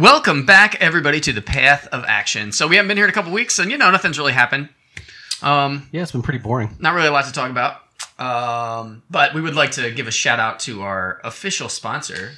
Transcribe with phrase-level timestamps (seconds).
[0.00, 2.52] Welcome back, everybody, to the Path of Action.
[2.52, 4.70] So we haven't been here in a couple weeks, and you know nothing's really happened.
[5.42, 6.74] Um, Yeah, it's been pretty boring.
[6.78, 7.82] not really a lot to talk about.
[8.18, 12.32] Um, but we would like to give a shout out to our official sponsor,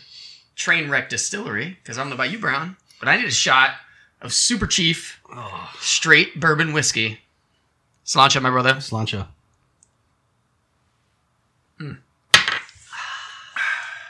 [0.57, 3.71] Trainwreck Distillery, because I don't know about you, Brown, but I need a shot
[4.21, 5.21] of Super Chief
[5.79, 7.21] straight bourbon whiskey.
[8.05, 8.75] Sláinte, my brother.
[8.75, 9.29] Slancha.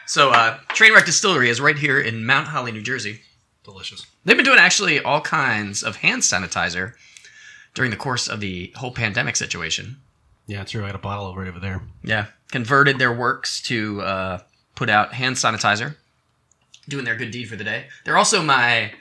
[0.07, 3.21] So, uh, Trainwreck Distillery is right here in Mount Holly, New Jersey.
[3.73, 4.07] Delicious.
[4.25, 6.93] They've been doing actually all kinds of hand sanitizer
[7.75, 9.97] during the course of the whole pandemic situation.
[10.47, 10.85] Yeah, true.
[10.85, 11.81] I got a bottle over over there.
[12.05, 14.39] Yeah, converted their works to uh,
[14.75, 15.97] put out hand sanitizer,
[16.87, 17.87] doing their good deed for the day.
[18.05, 18.93] They're also my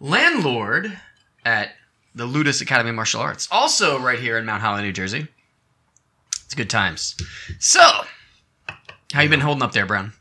[0.00, 0.98] landlord
[1.44, 1.72] at
[2.14, 5.26] the Ludus Academy of Martial Arts, also right here in Mount Holly, New Jersey.
[6.46, 7.16] It's good times.
[7.58, 7.82] So,
[9.12, 10.14] how you been holding up there, Brown?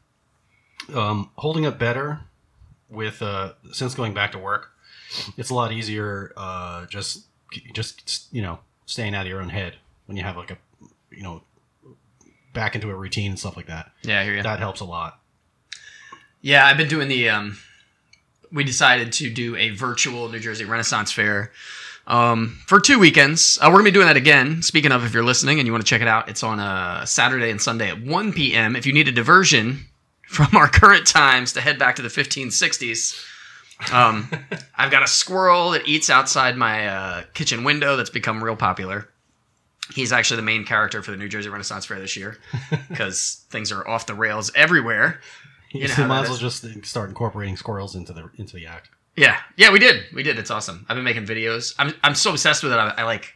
[0.93, 2.19] Um, holding up better
[2.89, 4.71] with uh, since going back to work.
[5.37, 6.33] It's a lot easier.
[6.35, 7.25] Uh, just
[7.73, 9.75] just you know staying out of your own head
[10.07, 10.57] when you have like a
[11.11, 11.41] you know
[12.53, 13.91] back into a routine and stuff like that.
[14.03, 14.43] Yeah, I hear you.
[14.43, 15.19] That helps a lot.
[16.41, 17.29] Yeah, I've been doing the.
[17.29, 17.57] Um,
[18.51, 21.51] we decided to do a virtual New Jersey Renaissance Fair
[22.07, 23.57] um, for two weekends.
[23.61, 24.61] Uh, we're gonna be doing that again.
[24.61, 27.05] Speaking of, if you're listening and you want to check it out, it's on a
[27.05, 28.75] Saturday and Sunday at 1 p.m.
[28.75, 29.85] If you need a diversion
[30.27, 33.23] from our current times to head back to the 1560s,
[33.93, 34.29] um,
[34.77, 39.09] I've got a squirrel that eats outside my uh, kitchen window that's become real popular.
[39.93, 42.37] He's actually the main character for the New Jersey Renaissance Fair this year
[42.89, 45.21] because things are off the rails everywhere.
[45.71, 48.89] You, know how might as well just start incorporating squirrels into the into the act.
[49.15, 50.05] Yeah, yeah, we did.
[50.13, 50.39] We did.
[50.39, 50.85] It's awesome.
[50.89, 51.75] I've been making videos.
[51.77, 52.77] I'm I'm so obsessed with it.
[52.77, 53.33] I, I like.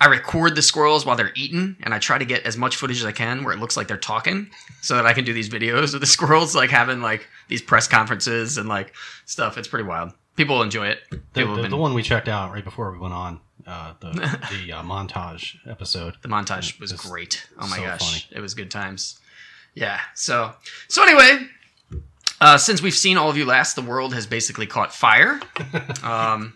[0.00, 2.98] I record the squirrels while they're eating, and I try to get as much footage
[3.00, 4.50] as I can where it looks like they're talking,
[4.80, 7.86] so that I can do these videos of the squirrels like having like these press
[7.86, 8.94] conferences and like
[9.26, 9.58] stuff.
[9.58, 10.12] It's pretty wild.
[10.36, 11.00] People will enjoy it.
[11.10, 14.10] The, the, been- the one we checked out right before we went on uh, the
[14.66, 16.14] the uh, montage episode.
[16.22, 17.46] The montage was great.
[17.58, 18.36] Oh my so gosh, funny.
[18.38, 19.20] it was good times.
[19.74, 20.00] Yeah.
[20.14, 20.52] So
[20.88, 21.46] so anyway,
[22.40, 25.40] uh, since we've seen all of you last, the world has basically caught fire.
[26.02, 26.54] Um,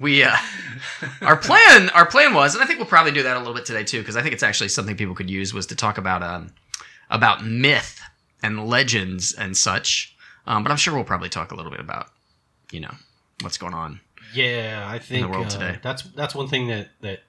[0.00, 0.36] we uh,
[1.22, 3.66] our plan our plan was, and I think we'll probably do that a little bit
[3.66, 6.22] today too, because I think it's actually something people could use was to talk about
[6.22, 6.52] um,
[7.10, 8.00] about myth
[8.42, 10.16] and legends and such.
[10.46, 12.08] Um, but I'm sure we'll probably talk a little bit about
[12.70, 12.94] you know
[13.40, 14.00] what's going on.
[14.34, 15.78] Yeah, I think the world uh, today.
[15.82, 17.20] that's that's one thing that that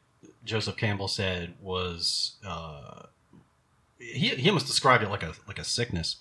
[0.43, 3.03] Joseph Campbell said was uh,
[3.99, 6.17] he he almost described it like a like a sickness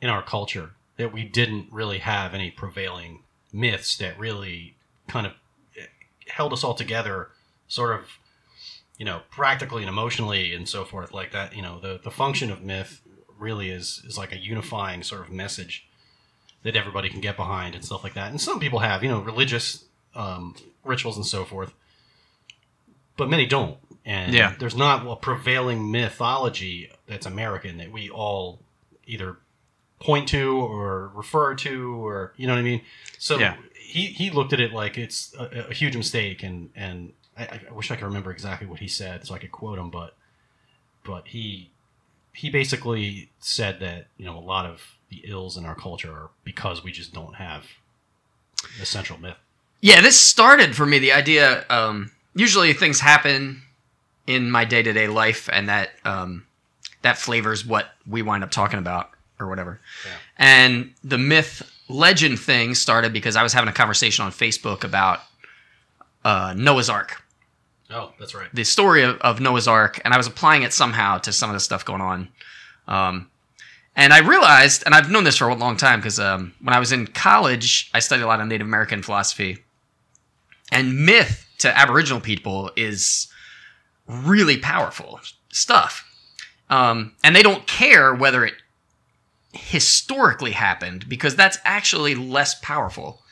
[0.00, 3.22] in our culture that we didn't really have any prevailing
[3.52, 4.76] myths that really
[5.08, 5.32] kind of
[6.28, 7.28] held us all together,
[7.68, 8.06] sort of
[8.98, 11.54] you know practically and emotionally and so forth like that.
[11.56, 13.00] You know the the function of myth
[13.38, 15.86] really is is like a unifying sort of message
[16.62, 18.30] that everybody can get behind and stuff like that.
[18.30, 21.74] And some people have, you know, religious um, rituals and so forth,
[23.16, 23.76] but many don't.
[24.06, 24.54] And Yeah.
[24.58, 28.60] there's not a prevailing mythology that's American that we all
[29.06, 29.36] either
[30.00, 32.80] point to or refer to, or you know what I mean.
[33.18, 33.56] So Yeah.
[33.94, 37.72] He he looked at it like it's a, a huge mistake, and and I, I
[37.72, 40.16] wish I could remember exactly what he said so I could quote him, but
[41.04, 41.70] but he
[42.32, 46.30] he basically said that you know a lot of the ills in our culture are
[46.42, 47.66] because we just don't have
[48.80, 49.36] the central myth.
[49.80, 51.64] Yeah, this started for me the idea.
[51.70, 53.62] Um, usually things happen
[54.26, 56.46] in my day to day life, and that um,
[57.02, 59.78] that flavors what we wind up talking about or whatever.
[60.04, 60.12] Yeah.
[60.36, 65.20] And the myth legend thing started because I was having a conversation on Facebook about
[66.24, 67.22] uh, Noah's Ark,
[67.90, 68.48] Oh, that's right.
[68.54, 71.54] the story of, of Noah's Ark, and I was applying it somehow to some of
[71.54, 72.28] the stuff going on.
[72.88, 73.30] Um,
[73.96, 76.78] and I realized, and I've known this for a long time because um, when I
[76.80, 79.58] was in college, I studied a lot of Native American philosophy.
[80.72, 83.28] And myth to Aboriginal people is
[84.08, 85.20] really powerful
[85.52, 86.10] stuff.
[86.70, 88.54] Um, and they don't care whether it
[89.54, 93.22] historically happened because that's actually less powerful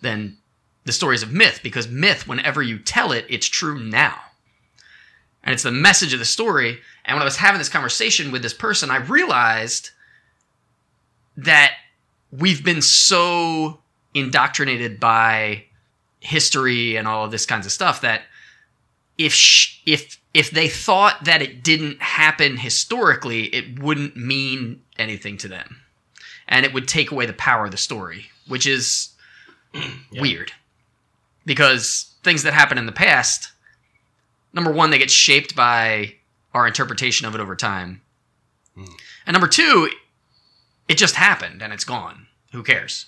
[0.00, 0.36] than
[0.84, 4.16] the stories of myth because myth, whenever you tell it, it's true now.
[5.42, 6.80] And it's the message of the story.
[7.04, 9.90] And when I was having this conversation with this person, I realized
[11.36, 11.74] that
[12.30, 13.80] we've been so
[14.14, 15.64] indoctrinated by
[16.20, 18.22] history and all of this kinds of stuff that
[19.18, 25.36] if sh- if if they thought that it didn't happen historically, it wouldn't mean anything
[25.38, 25.80] to them,
[26.48, 29.10] and it would take away the power of the story, which is
[30.10, 30.20] Yeah.
[30.20, 30.52] weird
[31.44, 33.52] because things that happen in the past,
[34.52, 36.14] number one, they get shaped by
[36.54, 38.00] our interpretation of it over time,
[38.74, 38.84] Hmm.
[39.26, 39.88] and number two,
[40.88, 42.26] it just happened and it's gone.
[42.52, 43.06] Who cares?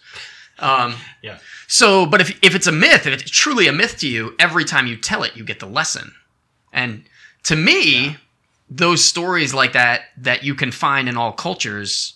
[0.58, 1.38] Um, Yeah.
[1.66, 4.64] So, but if if it's a myth, if it's truly a myth to you, every
[4.64, 6.14] time you tell it, you get the lesson.
[6.72, 7.04] And
[7.46, 8.16] to me, Yeah.
[8.70, 12.14] those stories like that that you can find in all cultures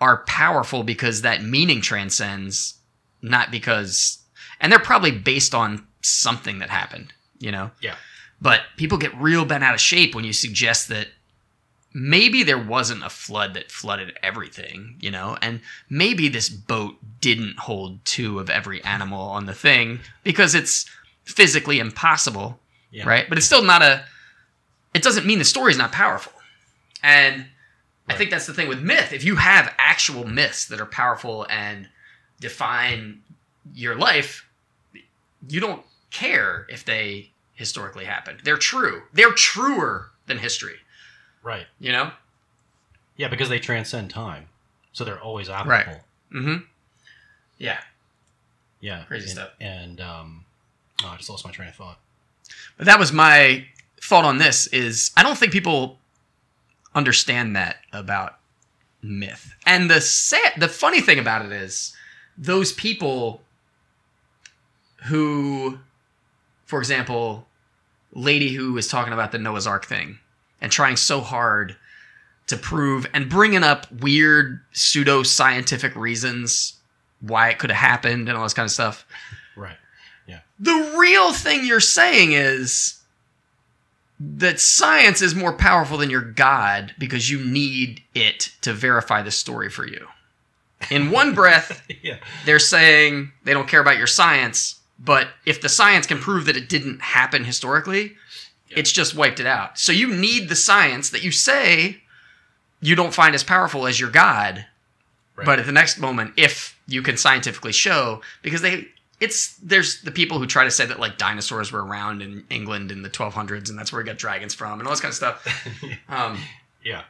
[0.00, 2.74] are powerful because that meaning transcends,
[3.20, 4.18] not because,
[4.60, 7.70] and they're probably based on something that happened, you know.
[7.80, 7.94] Yeah.
[8.40, 11.08] But people get real bent out of shape when you suggest that
[11.94, 17.58] maybe there wasn't a flood that flooded everything, you know, and maybe this boat didn't
[17.60, 20.86] hold two of every animal on the thing because it's
[21.24, 22.58] physically impossible,
[22.92, 23.08] Yeah.
[23.08, 23.26] right?
[23.28, 24.04] But it's still not a.
[24.94, 26.32] It doesn't mean the story's not powerful,
[27.02, 27.46] and
[28.08, 29.12] I think that's the thing with myth.
[29.12, 31.88] If you have actual myths that are powerful and
[32.40, 33.22] define
[33.74, 34.46] your life,
[35.48, 38.40] you don't care if they historically happened.
[38.44, 39.02] They're true.
[39.14, 40.76] They're truer than history.
[41.42, 41.66] Right.
[41.80, 42.10] You know.
[43.16, 44.48] Yeah, because they transcend time,
[44.92, 45.60] so they're always Right.
[45.86, 46.04] applicable.
[46.34, 46.64] Mm-hmm.
[47.58, 47.80] Yeah.
[48.80, 49.04] Yeah.
[49.04, 49.50] Crazy and, stuff.
[49.60, 50.44] And um,
[51.04, 51.98] oh, I just lost my train of thought.
[52.76, 53.66] But that was my
[54.00, 55.98] thought on this is I don't think people
[56.94, 58.38] understand that about
[59.02, 59.54] myth.
[59.66, 61.94] And the sad, the funny thing about it is
[62.36, 63.42] those people
[65.04, 65.78] who
[66.72, 67.46] for example,
[68.14, 70.18] lady who was talking about the Noah's Ark thing
[70.58, 71.76] and trying so hard
[72.46, 76.80] to prove and bringing up weird pseudo scientific reasons
[77.20, 79.04] why it could have happened and all this kind of stuff.
[80.62, 83.00] The real thing you're saying is
[84.20, 89.32] that science is more powerful than your God because you need it to verify the
[89.32, 90.06] story for you.
[90.90, 92.18] In one breath, yeah.
[92.44, 96.56] they're saying they don't care about your science, but if the science can prove that
[96.56, 98.12] it didn't happen historically,
[98.68, 98.78] Yeah.
[98.78, 99.78] it's just wiped it out.
[99.80, 101.98] So you need the science that you say
[102.80, 104.66] you don't find as powerful as your God,
[105.34, 105.44] Right.
[105.46, 108.88] but at the next moment, if you can scientifically show, because they,
[109.22, 112.90] it's there's the people who try to say that like dinosaurs were around in England
[112.90, 115.16] in the 1200s and that's where we got dragons from and all this kind of
[115.16, 115.46] stuff.
[116.08, 116.38] Um,
[116.84, 117.04] yeah.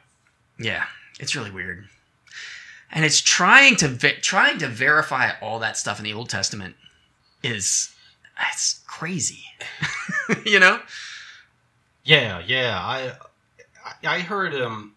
[0.59, 0.83] yeah,
[1.19, 1.87] it's really weird,
[2.91, 6.75] and it's trying to ve- trying to verify all that stuff in the Old Testament
[7.43, 7.93] is
[8.51, 9.43] it's crazy,
[10.45, 10.79] you know?
[12.03, 12.79] Yeah, yeah.
[12.79, 13.13] I
[13.85, 14.93] I- I heard um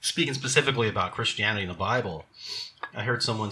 [0.00, 2.26] speaking specifically about Christianity in the Bible.
[2.94, 3.50] I heard someone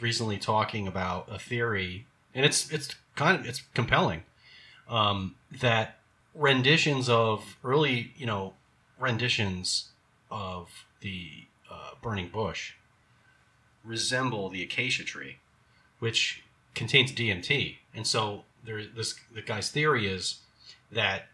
[0.00, 4.22] recently talking about a theory, and it's it's kind of it's compelling
[4.88, 5.98] um, that
[6.34, 8.54] renditions of early you know
[8.98, 9.88] renditions
[10.30, 10.68] of
[11.00, 11.28] the
[11.70, 12.74] uh, burning bush
[13.84, 15.38] resemble the acacia tree,
[15.98, 16.42] which
[16.74, 20.40] contains DMT, and so there's this the guy's theory is
[20.92, 21.28] that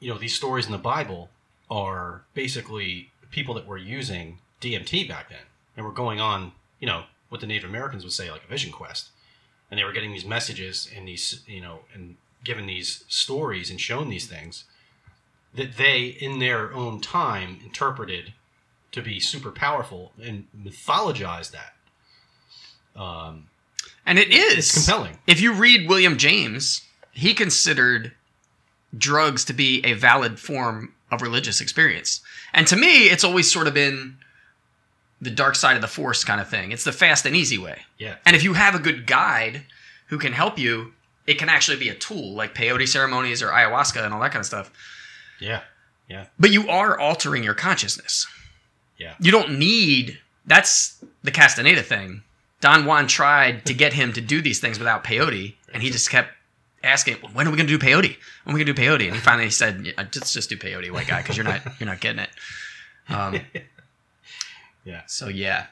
[0.00, 1.30] you know these stories in the Bible
[1.70, 5.38] are basically people that were using DMT back then
[5.76, 8.72] and were going on, you know, what the Native Americans would say like a vision
[8.72, 9.10] quest,
[9.70, 13.80] and they were getting these messages and these, you know, and given these stories and
[13.80, 14.64] shown these things
[15.54, 18.32] that they, in their own time, interpreted
[18.92, 21.74] to be super powerful and mythologized that.
[23.00, 23.48] Um,
[24.06, 25.18] And it is it's compelling.
[25.26, 26.82] If you read William James,
[27.12, 28.12] he considered
[28.96, 32.20] drugs to be a valid form of religious experience.
[32.54, 34.16] And to me, it's always sort of been
[35.20, 36.72] the dark side of the force kind of thing.
[36.72, 37.80] It's the fast and easy way.
[37.98, 38.16] Yeah.
[38.24, 39.62] And if you have a good guide
[40.08, 40.92] who can help you,
[41.26, 44.40] it can actually be a tool like peyote ceremonies or ayahuasca and all that kind
[44.40, 44.70] of stuff.
[45.40, 45.60] Yeah.
[46.08, 46.26] Yeah.
[46.38, 48.26] But you are altering your consciousness.
[48.96, 49.14] Yeah.
[49.20, 52.22] You don't need that's the Castaneda thing.
[52.60, 56.10] Don Juan tried to get him to do these things without peyote, and he just
[56.10, 56.32] kept
[56.82, 58.16] asking, well, "When are we going to do peyote?
[58.42, 60.56] When are we going to do peyote?" And he finally said, yeah, "Just just do
[60.56, 62.30] peyote, white guy, because you're not you're not getting it."
[63.08, 63.40] Um,
[64.84, 65.02] Yeah.
[65.06, 65.66] So yeah,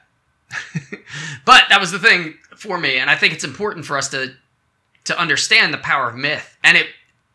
[1.45, 4.33] but that was the thing for me, and I think it's important for us to
[5.05, 6.57] to understand the power of myth.
[6.63, 6.87] And it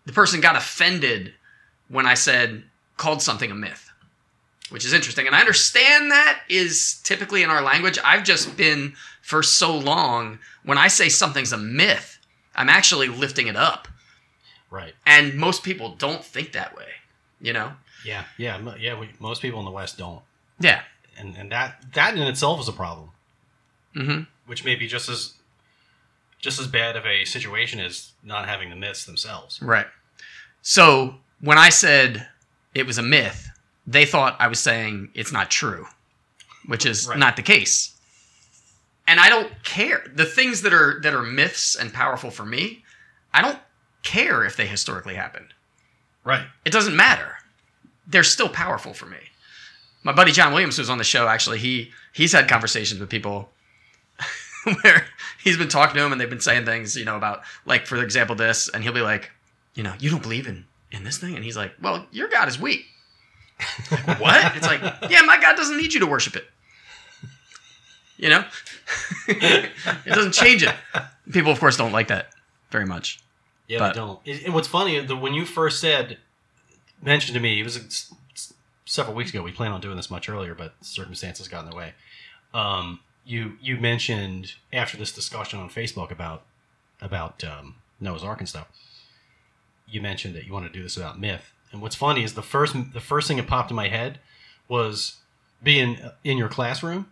[0.05, 1.33] the person got offended
[1.89, 2.65] when I said
[2.97, 3.91] called something a myth,
[4.71, 5.27] which is interesting.
[5.27, 7.99] And I understand that is typically in our language.
[8.05, 12.19] I've just been for so long when I say something's a myth,
[12.55, 13.89] I'm actually lifting it up,
[14.71, 14.95] Right.
[15.07, 16.87] and most people don't think that way.
[17.41, 17.73] You know?
[18.05, 18.25] Yeah.
[18.39, 18.75] Yeah.
[18.79, 18.99] Yeah.
[19.01, 20.23] We, most people in the West don't.
[20.61, 20.83] Yeah.
[21.19, 23.11] And and that that in itself is a problem,
[23.95, 25.35] hmm which may be just as
[26.41, 29.61] just as bad of a situation as not having the myths themselves.
[29.63, 29.87] Right.
[30.63, 32.27] So when I said
[32.75, 33.49] it was a myth,
[33.87, 35.87] they thought I was saying it's not true,
[36.67, 37.19] which is Right.
[37.19, 37.93] not the case.
[39.07, 40.05] And I don't care.
[40.13, 42.85] The things that are that are myths and powerful for me,
[43.33, 43.59] I don't
[44.03, 45.55] care if they historically happened.
[46.25, 46.47] Right.
[46.65, 47.37] It doesn't matter.
[48.07, 49.19] They're still powerful for me.
[50.05, 51.59] My buddy John Williams was on the show actually.
[51.59, 53.51] He he's had conversations with people
[54.83, 55.07] where
[55.43, 58.03] he's been talking to him and they've been saying things, you know, about like for
[58.03, 59.31] example this, and he'll be like,
[59.75, 62.49] you know, you don't believe in in this thing, and he's like, well, your God
[62.49, 62.85] is weak.
[63.91, 64.57] Like, what?
[64.57, 64.81] It's like,
[65.11, 66.45] yeah, my God doesn't need you to worship it.
[68.19, 68.45] You know,
[69.29, 69.71] it
[70.07, 70.75] doesn't change it.
[71.33, 72.29] People, of course, don't like that
[72.71, 73.21] very much.
[73.69, 74.21] Yeah, But- they don't.
[74.25, 76.19] It, and what's funny, the, when you first said,
[77.03, 78.13] mentioned to me, it was
[78.93, 79.43] several weeks ago.
[79.43, 81.95] We planned on doing this much earlier, but circumstances got in the way.
[82.53, 86.43] Um, you you mentioned after this discussion on Facebook about
[87.01, 88.69] about um, Noah's Ark and stuff.
[89.89, 92.43] You mentioned that you want to do this about myth, and what's funny is the
[92.43, 94.19] first the first thing that popped in my head
[94.69, 95.17] was
[95.63, 97.07] being in your classroom,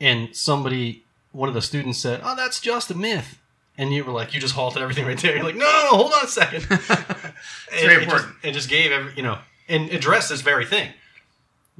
[0.00, 3.36] and somebody one of the students said, "Oh, that's just a myth."
[3.78, 5.36] And you were like, you just halted everything right there.
[5.36, 6.66] You're like, no, no, no hold on a second.
[6.70, 8.34] It's And very it just- important.
[8.42, 10.90] It just gave every, you know, and addressed this very thing.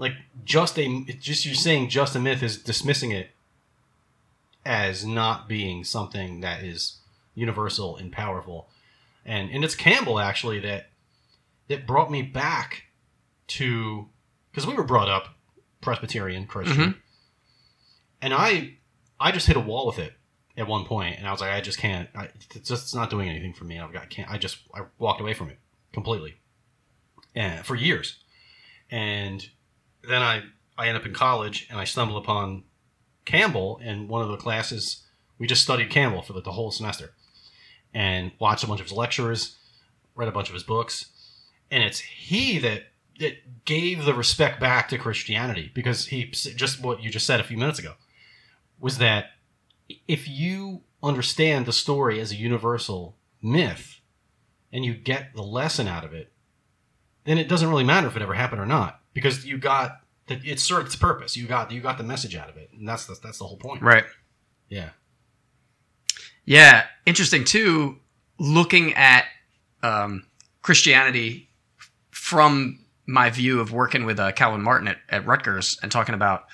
[0.01, 0.15] Like
[0.45, 3.31] just a, just you're saying just a myth is dismissing it
[4.65, 6.99] as not being something that is
[7.35, 8.69] universal and powerful.
[9.27, 10.89] And and it's Campbell actually that
[11.69, 12.85] that brought me back
[13.49, 14.09] to
[14.51, 15.35] because we were brought up
[15.83, 16.97] Presbyterian Christian, Mhm.
[18.23, 18.77] and I
[19.21, 20.15] I just hit a wall with it
[20.57, 22.09] at one point, and I was like, I just can't.
[22.15, 23.79] I, it's just it's not doing anything for me.
[23.79, 24.31] I've got, I can't.
[24.31, 25.59] I just I walked away from it
[25.93, 26.39] completely,
[27.35, 28.17] and for years,
[28.91, 29.47] and
[30.09, 30.43] then I
[30.79, 32.65] I end up in college, and I stumble upon
[33.25, 35.05] Campbell, and one of the classes.
[35.39, 37.13] We just studied Campbell for the, the whole semester,
[37.95, 39.57] and watched a bunch of his lectures,
[40.15, 41.07] read a bunch of his books,
[41.71, 42.85] and it's he that
[43.19, 47.45] that gave the respect back to Christianity because he just what you just said a
[47.45, 47.95] few minutes ago
[48.81, 49.33] was that
[50.09, 54.01] if you understand the story as a universal myth
[54.73, 56.33] and you get the lesson out of it,
[57.25, 60.45] then it doesn't really matter if it ever happened or not because you got that
[60.45, 61.37] it served its purpose.
[61.37, 63.57] You got you got the message out of it, and that's the, that's the whole
[63.57, 63.83] point.
[63.83, 64.05] Right.
[64.69, 64.91] Yeah.
[66.45, 67.99] Yeah, interesting too.
[68.39, 69.27] Looking at
[69.83, 70.25] um,
[70.63, 71.51] Christianity
[72.11, 76.45] from my view of working with uh, Calvin Martin at, at Rutgers and talking about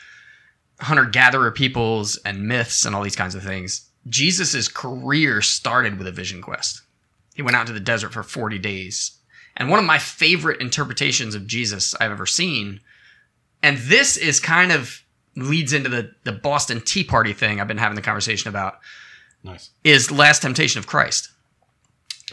[0.81, 3.89] hunter gatherer peoples and myths and all these kinds of things.
[4.09, 6.83] Jesus' career started with a vision quest.
[7.35, 9.16] He went out to the desert for 40 days.
[9.57, 12.81] And one of my favorite interpretations of Jesus I've ever seen,
[13.63, 15.03] and this is kind of
[15.35, 18.79] leads into the, the Boston Tea Party thing I've been having the conversation about
[19.43, 19.71] Nice.
[19.85, 21.31] is Last Temptation of Christ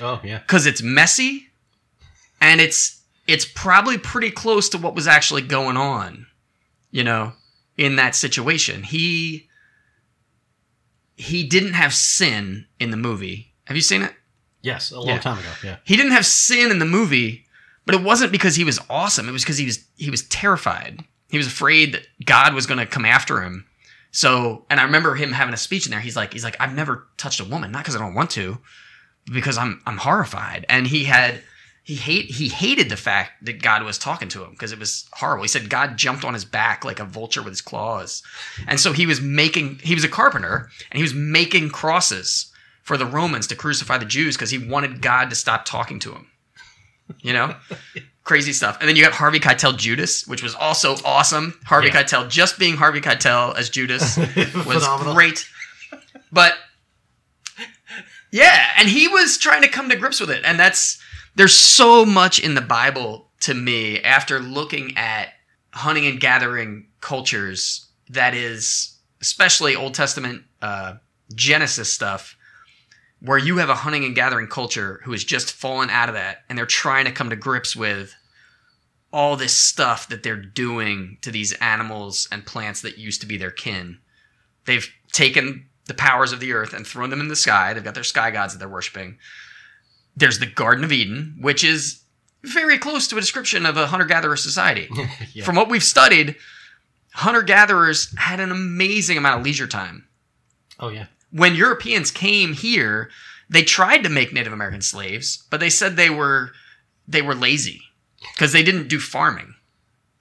[0.02, 0.40] Oh yeah.
[0.40, 1.48] because it's messy
[2.42, 6.26] and it's it's probably pretty close to what was actually going on,
[6.92, 7.34] you know,
[7.78, 8.84] in that situation.
[8.84, 9.48] He
[11.16, 13.54] he didn't have sin in the movie.
[13.66, 14.14] Have you seen it?
[14.64, 15.20] Yes, a long Yeah.
[15.20, 15.50] time ago.
[15.64, 15.76] Yeah.
[15.84, 17.46] He didn't have sin in the movie,
[17.86, 19.30] but it wasn't because he was awesome.
[19.30, 21.04] It was because he was he was terrified.
[21.30, 23.66] He was afraid that God was going to come after him.
[24.12, 26.00] So, and I remember him having a speech in there.
[26.00, 28.60] He's like, he's like, I've never touched a woman, not because I don't want to,
[29.26, 30.66] but because I'm I'm horrified.
[30.70, 31.42] And he had
[31.84, 35.10] he hate he hated the fact that God was talking to him because it was
[35.12, 35.44] horrible.
[35.44, 38.24] He said God jumped on his back like a vulture with his claws,
[38.68, 42.50] and so he was making he was a carpenter and he was making crosses
[42.84, 46.12] for the Romans to crucify the Jews because he wanted God to stop talking to
[46.12, 46.28] him.
[47.22, 47.56] You know,
[48.24, 48.78] crazy stuff.
[48.80, 51.60] And then you got Harvey Keitel Judas, which was also awesome.
[51.66, 52.04] Harvey Yeah.
[52.04, 54.18] Keitel just being Harvey Keitel as Judas
[54.66, 55.50] was great.
[56.32, 56.54] But
[58.32, 60.44] yeah, and he was trying to come to grips with it.
[60.46, 61.02] And that's
[61.36, 65.30] there's so much in the Bible to me after looking at
[65.72, 70.96] hunting and gathering cultures that is especially Old Testament uh,
[71.34, 72.36] Genesis stuff
[73.24, 76.40] where you have a hunting and gathering culture who has just fallen out of that
[76.50, 78.14] and they're trying to come to grips with
[79.14, 83.38] all this stuff that they're doing to these animals and plants that used to be
[83.38, 83.98] their kin.
[84.66, 87.74] They've taken the powers of the earth and thrown them in the sky.
[87.74, 89.18] They've got their sky gods that they're worshiping.
[90.18, 92.02] There's the Garden of Eden, which is
[92.44, 94.90] very close to a description of a hunter gatherer society.
[95.34, 95.46] yeah.
[95.46, 96.36] From what we've studied,
[97.14, 100.08] hunter gatherers had an amazing amount of leisure time
[100.80, 101.06] oh yeah.
[101.34, 103.10] When Europeans came here,
[103.50, 106.52] they tried to make Native American slaves, but they said they were
[107.08, 107.82] they were lazy
[108.34, 109.56] because they didn't do farming.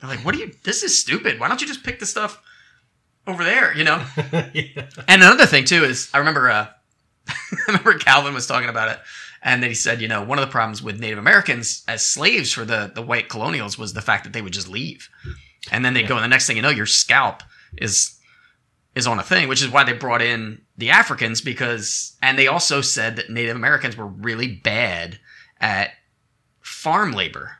[0.00, 0.52] They're like, "What are you?
[0.64, 1.38] This is stupid.
[1.38, 2.42] Why don't you just pick the stuff
[3.26, 4.04] over there?" You know.
[4.32, 4.88] yeah.
[5.06, 6.68] And another thing too is I remember uh,
[7.28, 8.98] I remember Calvin was talking about it,
[9.42, 12.52] and then he said, you know, one of the problems with Native Americans as slaves
[12.52, 15.08] for the the white colonials was the fact that they would just leave,
[15.70, 17.42] and then they would go, and the next thing you know, your scalp
[17.76, 18.18] is
[18.94, 22.46] is on a thing, which is why they brought in the Africans because, and they
[22.46, 25.18] also said that Native Americans were really bad
[25.60, 25.90] at
[26.60, 27.52] farm labor,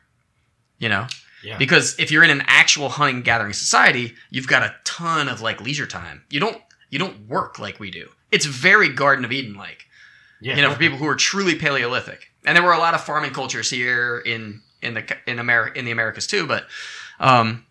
[0.77, 1.07] you know,
[1.43, 1.57] Yeah.
[1.57, 5.59] because if you're in an actual hunting gathering society, you've got a ton of like
[5.61, 6.23] leisure time.
[6.29, 8.09] You don't You don't work like we do.
[8.31, 9.85] It's very Garden of Eden like.
[10.41, 10.55] Yeah.
[10.55, 12.27] You know, for people who are truly Paleolithic.
[12.45, 15.85] And there were a lot of farming cultures here in in the in America in
[15.85, 16.45] the Americas too.
[16.45, 16.67] But
[17.19, 17.65] um,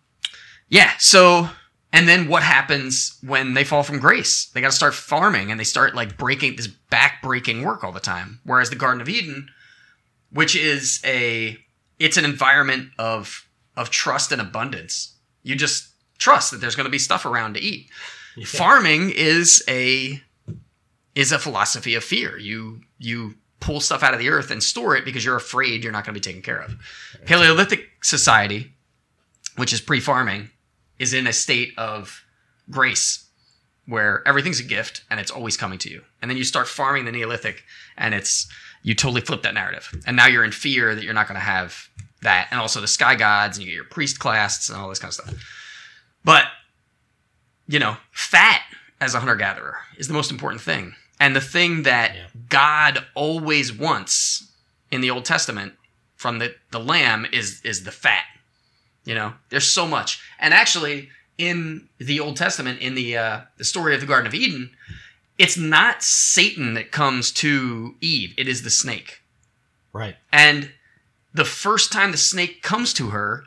[0.67, 0.91] yeah.
[0.99, 1.47] So
[1.93, 4.47] and then what happens when they fall from grace?
[4.47, 7.91] They got to start farming and they start like breaking this back breaking work all
[7.91, 8.39] the time.
[8.43, 9.47] Whereas the Garden of Eden,
[10.31, 11.55] which is a
[11.99, 13.47] it's an environment of
[13.77, 15.15] of trust and abundance.
[15.43, 17.89] You just trust that there's going to be stuff around to eat.
[18.35, 18.45] Yeah.
[18.45, 20.19] Farming is a
[21.13, 22.39] is a philosophy of fear.
[22.39, 25.93] You you pull stuff out of the earth and store it because you're afraid you're
[25.93, 26.75] not going to be taken care of.
[27.25, 28.73] Paleolithic society,
[29.57, 30.49] which is pre-farming,
[31.03, 32.23] is in a state of
[32.69, 33.25] grace
[33.85, 36.01] where everything's a gift and it's always coming to you.
[36.21, 37.63] And then you start farming the Neolithic
[37.97, 38.47] and it's
[38.81, 39.85] you totally flip that narrative.
[40.07, 41.89] And now you're in fear that you're not going to have
[42.21, 44.99] that and also the sky gods and you get your priest class and all this
[44.99, 45.33] kind of stuff.
[46.23, 46.45] But
[47.67, 48.61] you know, fat
[49.01, 50.95] as a hunter gatherer is the most important thing.
[51.19, 52.27] And the thing that Yeah.
[52.49, 54.51] God always wants
[54.91, 55.73] in the Old Testament
[56.15, 58.23] from the, the lamb is is the fat.
[59.05, 60.21] You know, there's so much.
[60.39, 64.33] And actually, in the Old Testament, in the uh, the story of the Garden of
[64.33, 64.71] Eden,
[65.37, 69.21] it's not Satan that comes to Eve; it is the snake.
[69.91, 70.15] Right.
[70.31, 70.71] And
[71.33, 73.43] the first time the snake comes to her,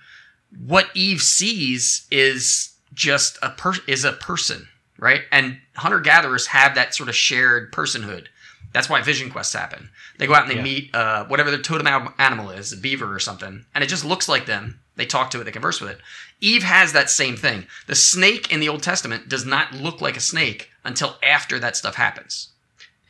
[0.66, 5.22] what Eve sees is just a per- is a person, right?
[5.32, 8.26] And hunter gatherers have that sort of shared personhood.
[8.72, 9.88] That's why vision quests happen.
[10.18, 10.62] They go out and they Yeah.
[10.62, 14.28] meet uh, whatever their totem animal is, a beaver or something, and it just looks
[14.28, 14.80] like them.
[14.96, 15.98] They talk to it, they converse with it.
[16.40, 17.66] Eve has that same thing.
[17.86, 21.76] The snake in the Old Testament does not look like a snake until after that
[21.76, 22.48] stuff happens.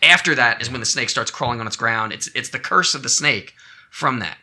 [0.03, 2.13] After that is when the snake starts crawling on its ground.
[2.13, 3.55] It's it's the curse of the snake
[3.91, 4.37] from that.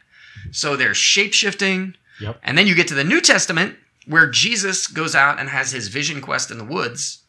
[0.51, 2.39] So there's shape shifting, Yep.
[2.43, 3.75] and then you get to the New Testament
[4.07, 7.21] where Jesus goes out and has his vision quest in the woods,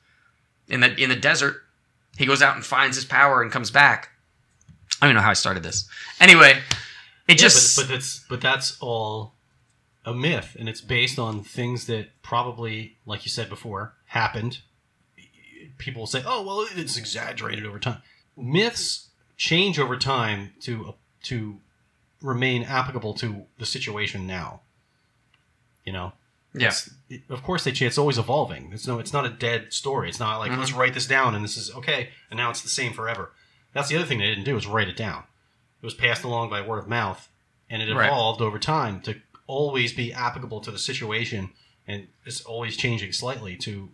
[0.69, 1.63] in the in the desert.
[2.17, 4.09] He goes out and finds his power and comes back.
[5.03, 5.87] I don't even know how I started this.
[6.21, 6.51] Anyway,
[7.29, 9.34] it Yeah, just but, but that's but that's all
[10.05, 14.59] a myth, and it's based on things that probably, like you said before, happened.
[15.79, 18.03] People will say, "Oh, well, it's exaggerated over time."
[18.37, 21.61] Myths change over time to to
[22.21, 24.61] remain applicable to the situation now.
[25.85, 26.13] You know,
[26.55, 26.73] yeah.
[27.29, 27.89] Of course they change.
[27.89, 28.73] It's always evolving.
[28.73, 30.09] It's no, it's not a dead story.
[30.09, 30.59] It's not like Mhm.
[30.59, 33.33] let's write this down and this is okay, and now it's the same forever.
[33.73, 35.25] That's the other thing they didn't do is write it down.
[35.83, 37.29] It was passed along by word of mouth,
[37.69, 38.07] and it Right.
[38.07, 41.51] evolved over time to always be applicable to the situation,
[41.87, 43.91] and it's always changing slightly to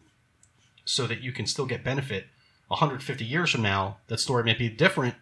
[0.85, 2.27] so that you can still get benefit.
[2.69, 5.15] 150 years from now, that story may be different,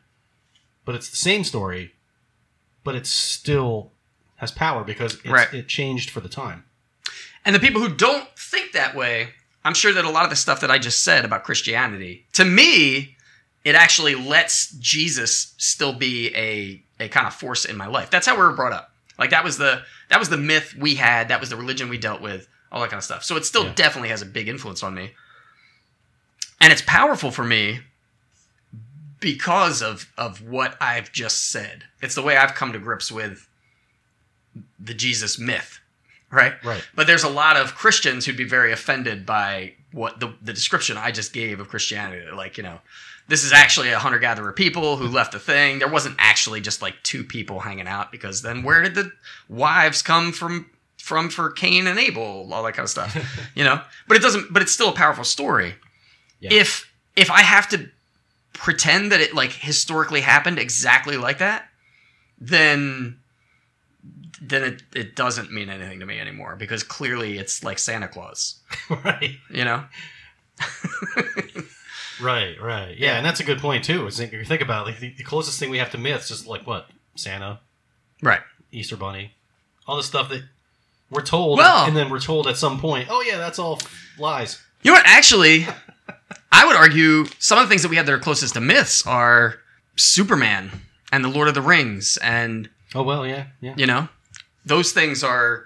[0.85, 1.93] but it's the same story,
[2.85, 3.93] but it still
[4.37, 5.53] has power because it's, Right.
[5.53, 6.65] it changed for the time.
[7.45, 9.31] And the people who don't think that way,
[9.65, 12.45] I'm sure that a lot of the stuff that I just said about Christianity, to
[12.45, 13.17] me,
[13.65, 18.11] it actually lets Jesus still be a a kind of force in my life.
[18.11, 18.93] That's how we were brought up.
[19.19, 21.99] Like that was the that was the myth we had, that was the religion we
[21.99, 23.25] dealt with, all that kind of stuff.
[23.25, 23.75] So it still Yeah.
[23.75, 25.15] definitely has a big influence on me.
[26.61, 27.81] And it's powerful for me
[29.21, 31.85] because of of what I've just said.
[32.01, 33.49] It's the way I've come to grips with
[34.79, 35.81] the Jesus myth,
[36.31, 36.63] right?
[36.65, 36.87] Right.
[36.95, 40.97] But there's a lot of Christians who'd be very offended by what the, the description
[40.97, 42.31] I just gave of Christianity.
[42.31, 42.81] Like, you know,
[43.29, 45.15] this is actually a hunter gatherer people who hmm.
[45.15, 45.79] left the thing.
[45.79, 49.13] There wasn't actually just like two people hanging out because then where did the
[49.49, 53.17] wives come from from for Cain and Abel, all that kind of stuff.
[53.55, 53.81] you know?
[54.09, 55.75] But it doesn't but it's still a powerful story.
[56.41, 56.53] Yeah.
[56.53, 57.89] If if I have to
[58.55, 61.69] pretend that it like historically happened exactly like that,
[62.41, 63.19] then
[64.41, 68.61] then it, it doesn't mean anything to me anymore because clearly it's like Santa Claus,
[69.05, 69.37] right.
[69.51, 69.85] you know?
[72.21, 72.97] Right, right.
[72.97, 74.07] Yeah, and that's a good point too.
[74.07, 76.31] Is if you think about it, like, the, the closest thing we have to myths
[76.31, 76.89] is like what?
[77.17, 77.61] Santa,
[78.23, 78.41] right.
[78.73, 79.33] Easter Bunny,
[79.87, 80.43] all the stuff that
[81.11, 83.81] we're told, Well- and then we're told at some point, oh yeah, that's all
[84.19, 84.61] lies.
[84.83, 85.07] You know what?
[85.07, 85.67] Actually,
[86.53, 89.07] I would argue some of the things that we have that are closest to myths
[89.07, 89.57] are
[89.97, 90.71] Superman
[91.11, 93.75] and the Lord of the Rings, and Oh well, yeah, yeah.
[93.77, 94.09] you know,
[94.65, 95.65] those things are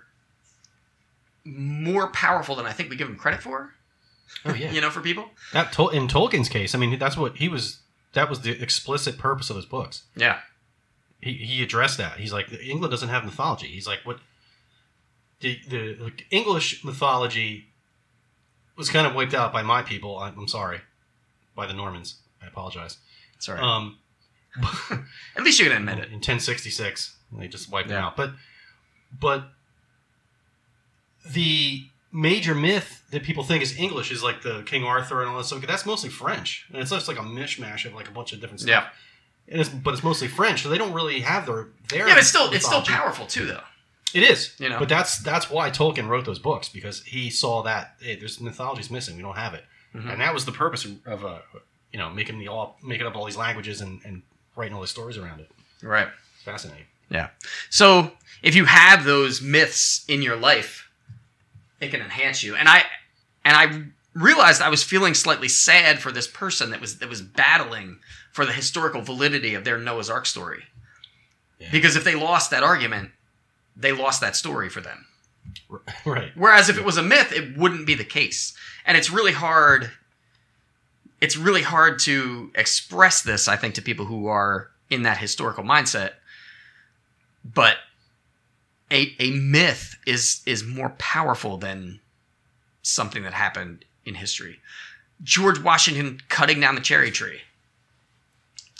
[1.44, 3.74] more powerful than I think we give them credit for.
[4.44, 4.70] Oh yeah.
[4.72, 5.30] You know, for people.
[5.52, 7.80] That Tol- in Tolkien's case, I mean, that's what he was.
[8.14, 10.02] That was the explicit purpose of his books.
[10.16, 10.40] Yeah.
[11.20, 12.18] He, he addressed that.
[12.18, 13.68] He's like, England doesn't have mythology.
[13.68, 14.18] He's like, what?
[15.40, 17.66] The the like, English mythology
[18.76, 20.18] was kind of wiped out by my people.
[20.18, 20.80] I'm, I'm sorry,
[21.54, 22.16] by the Normans.
[22.42, 22.98] I apologize.
[23.38, 23.60] Sorry.
[23.60, 23.98] Um,
[25.36, 26.08] At least you can admit it.
[26.08, 28.32] in 1066 they just wiped it out but
[29.18, 29.44] but
[31.26, 35.38] the major myth that people think is English is like the King Arthur and all
[35.38, 35.62] that stuff.
[35.66, 38.60] That's mostly French, and it's just like a mishmash of like a bunch of different
[38.60, 38.70] stuff.
[38.70, 38.88] Yeah.
[39.48, 42.06] And it's, but it's mostly French, so they don't really have their their.
[42.06, 42.92] Yeah, but it's still it's still mythology.
[42.92, 43.62] powerful too, though.
[44.14, 44.78] It is, You know.
[44.78, 48.90] But that's that's why Tolkien wrote those books because he saw that hey, there's mythology's
[48.90, 49.16] missing.
[49.16, 50.12] We don't have it, Mhm.
[50.12, 51.38] and that was the purpose of, of uh,
[51.92, 54.22] you know making the all making up all these languages and, and
[54.54, 55.50] writing all these stories around it.
[55.82, 56.08] Right.
[56.34, 56.84] It's fascinating.
[57.70, 60.88] So if you have those myths in your life,
[61.82, 62.54] it can enhance you.
[62.54, 62.84] And I
[63.44, 67.20] and I realized I was feeling slightly sad for this person that was that was
[67.20, 67.98] battling
[68.32, 70.62] for the historical validity of their Noah's Ark story.
[71.58, 71.68] Yeah.
[71.70, 73.10] Because if they lost that argument,
[73.76, 75.06] they lost that story for them.
[76.06, 76.30] right.
[76.34, 78.56] Whereas if it was a myth, it wouldn't be the case.
[78.86, 79.90] And it's really hard
[81.20, 85.62] it's really hard to express this, I think, to people who are in that historical
[85.62, 86.10] mindset.
[87.44, 87.76] But
[88.92, 92.00] a a myth is is more powerful than
[92.82, 94.58] something that happened in history.
[95.22, 97.40] George Washington cutting down the cherry tree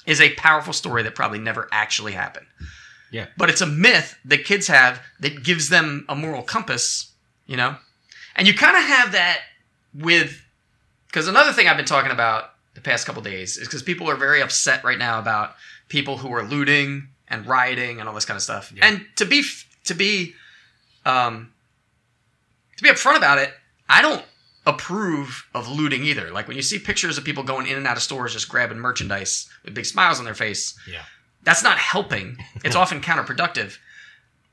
[0.07, 2.47] is a powerful story that probably never actually happened.
[3.13, 3.27] Yeah.
[3.37, 7.13] But it's a myth that kids have that gives them a moral compass,
[7.47, 7.77] you know?
[8.35, 9.41] And you kind of have that
[9.95, 10.43] with
[11.07, 14.17] because another thing I've been talking about the past couple days is because people are
[14.17, 15.55] very upset right now about
[15.89, 18.73] people who are looting and rioting and all this kind of stuff.
[18.75, 18.87] Yeah.
[18.87, 20.35] And to be f- to be
[21.05, 21.53] um
[22.77, 23.53] to be upfront about it,
[23.89, 24.25] I don't
[24.67, 26.31] approve of looting either.
[26.31, 28.79] Like when you see pictures of people going in and out of stores just grabbing
[28.79, 31.03] merchandise with big smiles on their face, Yeah.
[31.43, 32.37] that's not helping.
[32.65, 33.79] It's often counterproductive.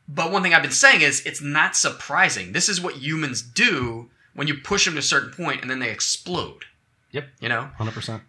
[0.08, 2.54] But one thing I've been saying is it's not surprising.
[2.54, 5.78] This is what humans do when you push them to a certain point and then
[5.80, 6.66] they explode.
[7.12, 7.28] Yep.
[7.40, 7.70] You know?
[7.78, 8.24] Hundred percent.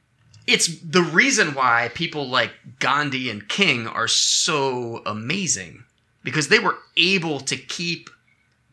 [0.47, 5.85] It's the reason why people like Gandhi and King are so amazing
[6.22, 8.11] because they were able to keep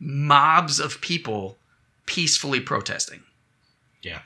[0.00, 1.56] mobs of people
[2.06, 3.22] peacefully protesting.
[4.02, 4.20] Yeah.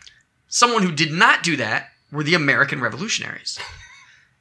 [0.49, 3.59] Someone who did not do that were the American revolutionaries.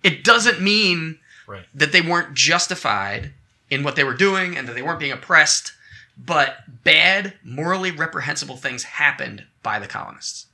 [0.04, 1.66] It doesn't mean Right.
[1.74, 3.34] that they weren't justified
[3.70, 5.74] in what they were doing and that they weren't being oppressed,
[6.18, 10.48] but bad, morally reprehensible things happened by the colonists.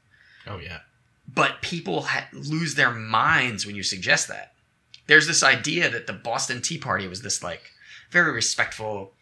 [0.45, 0.79] Oh yeah.
[1.27, 4.53] But people ha- lose their minds when you suggest that.
[5.07, 7.71] There's this idea that the Boston Tea Party was this like
[8.09, 9.13] very respectful,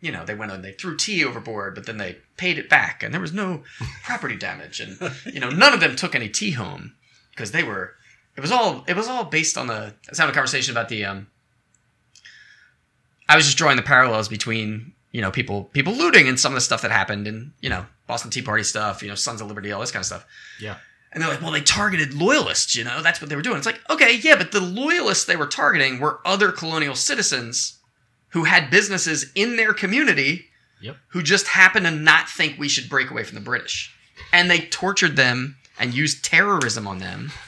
[0.00, 3.02] you know, they went and they threw tea overboard, but then they paid it back
[3.02, 3.62] and there was no
[4.04, 4.80] property damage.
[4.80, 6.94] And, you know, none of them took any tea home
[7.30, 7.94] because they were,
[8.36, 10.88] it was all, it was all based on the, I was having a conversation about
[10.88, 11.26] the, um,
[13.28, 16.54] I was just drawing the parallels between, you know, people, people looting and some of
[16.54, 19.48] the stuff that happened and, you know, Boston Tea Party stuff, you know, Sons of
[19.48, 20.26] Liberty, all this kind of stuff.
[20.60, 20.76] Yeah.
[21.12, 23.56] And they're like, well, they targeted loyalists, you know, that's what they were doing.
[23.56, 27.77] It's like, okay, yeah, but the loyalists they were targeting were other colonial citizens
[28.30, 30.46] who had businesses in their community
[30.80, 30.96] Yep.
[31.08, 33.92] who just happened to not think we should break away from the British.
[34.32, 37.32] And they tortured them and used terrorism on them.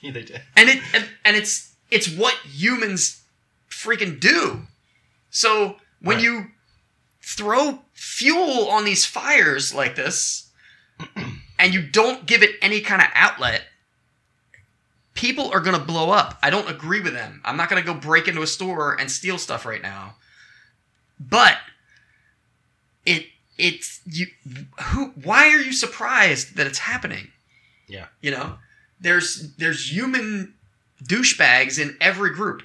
[0.00, 0.42] Yeah, they did.
[0.56, 0.82] And it
[1.24, 3.22] and, it's it's what humans
[3.70, 4.62] freaking do.
[5.30, 6.24] So when Right.
[6.24, 6.46] you
[7.22, 10.48] throw fuel on these fires like this
[11.58, 13.62] and you don't give it any kind of outlet,
[15.14, 16.38] people are going to blow up.
[16.42, 17.40] I don't agree with them.
[17.44, 20.14] I'm not going to go break into a store and steal stuff right now.
[21.20, 21.58] But
[23.06, 23.26] it
[23.58, 24.26] it's you
[24.82, 27.28] who why are you surprised that it's happening?
[27.86, 28.06] Yeah.
[28.20, 28.54] You know,
[29.00, 30.54] there's there's human
[31.04, 32.62] douchebags in every group,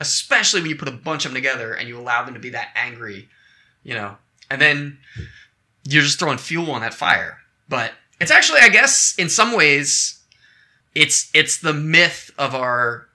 [0.00, 2.50] especially when you put a bunch of them together and you allow them to be
[2.50, 3.28] that angry,
[3.82, 4.16] you know,
[4.50, 4.98] and then
[5.84, 7.38] you're just throwing fuel on that fire.
[7.68, 10.20] But it's actually, I guess, in some ways,
[10.94, 13.06] it's it's the myth of our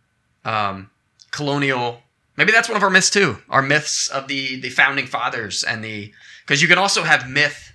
[0.46, 0.89] um,
[1.32, 2.02] colonial.
[2.38, 3.38] Maybe that's one of our myths too.
[3.50, 6.13] Our myths of the the founding fathers and the
[6.46, 7.72] because you can also have myth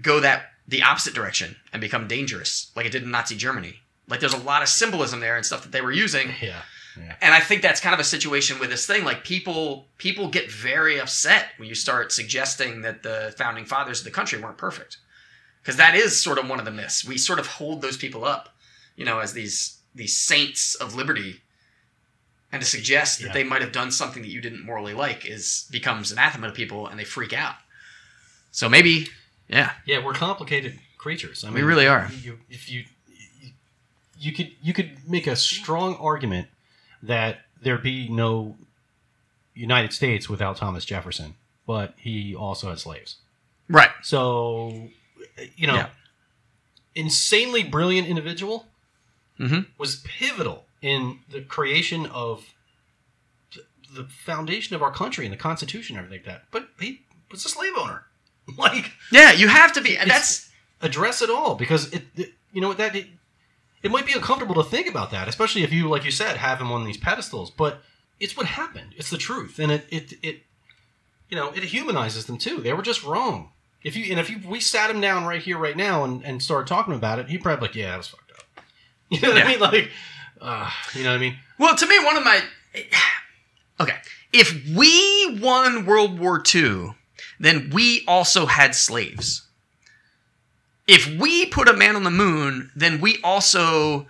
[0.00, 3.76] go that the opposite direction and become dangerous, like it did in Nazi Germany.
[4.08, 6.30] Like there's a lot of symbolism there and stuff that they were using.
[6.42, 6.62] Yeah.
[6.98, 7.14] Yeah.
[7.20, 9.04] And I think that's kind of a situation with this thing.
[9.04, 14.04] Like people people get very upset when you start suggesting that the founding fathers of
[14.04, 14.96] the country weren't perfect.
[15.62, 17.04] Because that is sort of one of the myths.
[17.04, 18.55] We sort of hold those people up,
[18.96, 21.40] you know, as these these saints of liberty.
[22.52, 23.32] And to suggest that Yeah.
[23.32, 26.86] they might have done something that you didn't morally like is becomes anathema to people
[26.86, 27.56] and they freak out.
[28.52, 29.08] So maybe
[29.48, 29.72] yeah.
[29.84, 31.44] Yeah, we're complicated creatures.
[31.44, 32.10] I We really are.
[32.22, 32.84] You, if you,
[33.40, 33.50] you,
[34.18, 36.48] you could you could make a strong argument
[37.02, 38.56] that there be no
[39.54, 41.34] United States without Thomas Jefferson,
[41.66, 43.16] but he also had slaves.
[43.68, 43.90] Right.
[44.02, 44.88] So,
[45.56, 45.88] you know, Yeah.
[46.94, 48.66] insanely brilliant individual
[49.38, 49.66] Mhm.
[49.78, 52.44] was pivotal in the creation of
[53.94, 56.44] the foundation of our country and the Constitution and everything like that.
[56.50, 58.04] But he was a slave owner.
[58.58, 59.96] like Yeah, you have to be.
[59.96, 60.50] And that's
[60.82, 63.06] address it all because it, it you know that it,
[63.82, 66.60] it might be uncomfortable to think about that, especially if you like you said have
[66.60, 67.50] him on these pedestals.
[67.50, 67.82] But
[68.20, 68.94] it's what happened.
[68.96, 70.42] It's the truth, and it it it
[71.28, 72.58] you know it humanizes them too.
[72.58, 73.50] They were just wrong.
[73.82, 76.42] If you and if you, we sat him down right here right now and, and
[76.42, 78.25] started talking about it, he'd probably be like, yeah, that was fucked.
[79.10, 79.44] You know what Yeah.
[79.44, 79.60] I mean?
[79.60, 79.90] Like,
[80.40, 81.36] uh, you know what I mean?
[81.58, 82.40] well to me one of my.
[83.80, 83.96] Okay,
[84.32, 86.94] if we won World War II,
[87.38, 89.42] then we also had slaves.
[90.86, 94.06] If we put a man on the moon, then we also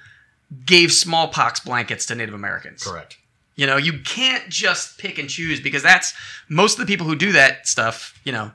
[0.65, 2.85] gave smallpox blankets to Native Americans.
[2.85, 3.17] Correct.
[3.57, 6.13] You know, you can't just pick and choose because that's
[6.49, 8.53] most of the people who do that stuff, you know,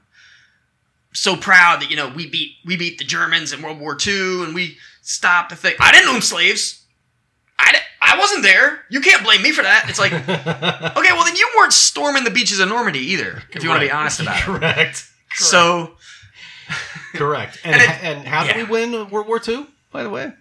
[1.13, 4.43] so proud that, you know, we beat we beat the Germans in World War II
[4.43, 5.75] and we stopped the thing.
[5.79, 6.83] I didn't own slaves.
[7.59, 8.81] I, I wasn't there.
[8.89, 9.85] You can't blame me for that.
[9.89, 13.69] It's like, okay, well then you weren't storming the beaches of Normandy either, if you
[13.69, 14.43] want to be honest about it.
[14.43, 15.07] Correct.
[15.35, 15.95] So
[17.13, 17.59] Correct.
[17.63, 18.63] And And it- and how did yeah.
[18.63, 19.67] we win World War II?
[19.91, 20.31] By the way.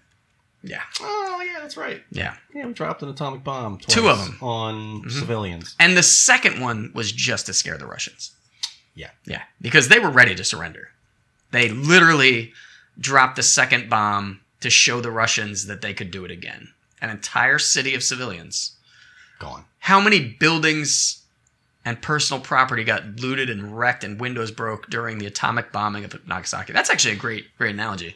[0.62, 2.02] yeah, Oh yeah, that's right.
[2.10, 2.36] yeah.
[2.54, 3.78] Yeah, we dropped an atomic bomb.
[3.78, 5.10] Two them on Mhm.
[5.10, 5.74] civilians.
[5.80, 8.32] And the second one was just to scare the Russians.
[8.94, 9.10] Yeah.
[9.24, 9.42] Yeah.
[9.60, 10.90] Because they were ready to surrender.
[11.50, 12.52] They literally
[12.98, 16.72] dropped the second bomb to show the Russians that they could do it again.
[17.00, 18.76] An entire city of civilians.
[19.38, 19.64] Gone.
[19.78, 21.22] How many buildings
[21.84, 26.26] and personal property got looted and wrecked and windows broke during the atomic bombing of
[26.26, 26.74] Nagasaki?
[26.74, 28.14] That's actually a great, great analogy.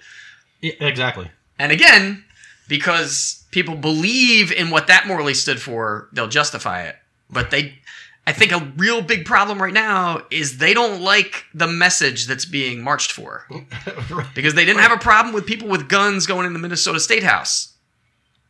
[0.61, 1.31] Yeah, exactly.
[1.59, 2.25] And again,
[2.69, 6.97] because people believe in what that morally stood for, they'll justify it.
[7.31, 7.79] But they,
[8.27, 12.45] I think a real big problem right now is they don't like the message that's
[12.47, 13.47] being marched for
[14.11, 14.27] Right.
[14.35, 17.23] because they didn't have a problem with people with guns going in the Minnesota State
[17.23, 17.75] House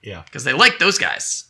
[0.03, 0.23] Yeah.
[0.25, 1.45] because they like those guys.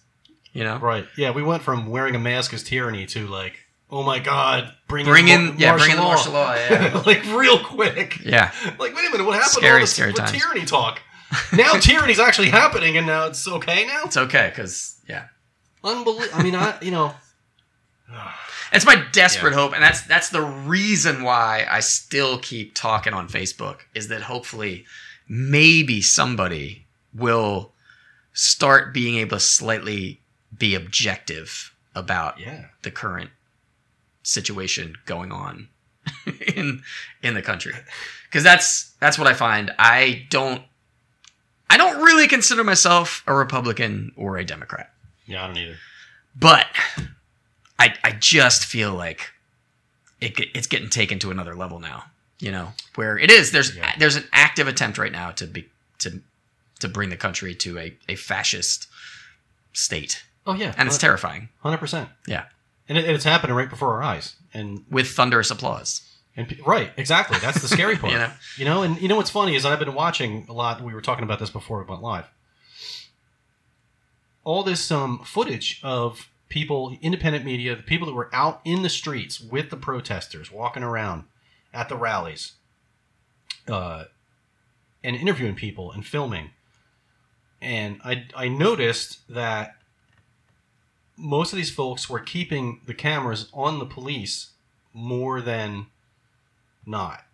[0.54, 1.06] You know, Right.
[1.18, 3.58] Yeah, we went from wearing a mask as tyranny to like,
[3.90, 6.54] oh my god, bring, bring in, in, yeah, bring in the martial law.
[6.54, 8.20] Yeah, like real quick.
[8.24, 10.32] yeah, Like, wait a minute, what happened Scary, to scary times.
[10.32, 11.00] tyranny talk?
[11.52, 14.02] Now tyranny's actually happening, and now it's okay now.
[14.04, 15.24] it's okay because yeah,
[15.82, 16.38] Unbelievable.
[16.38, 17.12] I mean, I you know.
[18.72, 19.56] It's my desperate Yeah.
[19.58, 23.80] hope, and that's that's the reason why I still keep talking on Facebook.
[23.94, 24.84] Is that hopefully
[25.28, 27.72] maybe somebody will
[28.32, 30.20] start being able to slightly
[30.56, 32.66] be objective about Yeah.
[32.82, 33.30] the current
[34.22, 35.68] situation going on
[36.56, 36.82] in
[37.22, 37.74] in the country
[38.24, 39.72] because that's that's what I find.
[39.78, 40.62] I don't
[41.70, 44.92] I don't really consider myself a Republican or a Democrat.
[45.26, 45.76] Yeah, I don't either.
[46.36, 46.66] But
[47.78, 49.30] I I just feel like
[50.20, 52.04] it it's getting taken to another level now.
[52.40, 53.92] You know, where it is there's Yeah.
[53.98, 56.20] there's an active attempt right now to be to
[56.80, 58.88] to bring the country to a, a fascist
[59.72, 60.24] state.
[60.46, 61.48] Oh yeah, And it's terrifying.
[61.62, 62.08] hundred percent.
[62.26, 62.44] Yeah.
[62.88, 64.36] and, it, and it's happening right before our eyes.
[64.52, 66.02] And With thunderous applause.
[66.36, 67.38] and right, exactly.
[67.38, 68.12] That's the scary part.
[68.12, 68.30] You know?
[68.58, 70.82] You know, and you know what's funny is I've been watching a lot.
[70.82, 72.26] We were talking about this before we went live.
[74.42, 78.88] All this um, footage of people, independent media, the people that were out in the
[78.88, 81.24] streets with the protesters, walking around
[81.72, 82.52] at the rallies,
[83.68, 84.04] uh,
[85.02, 86.50] and interviewing people and filming.
[87.60, 89.76] And I, I noticed that
[91.16, 94.50] most of these folks were keeping the cameras on the police
[94.92, 95.86] more than
[96.86, 97.24] not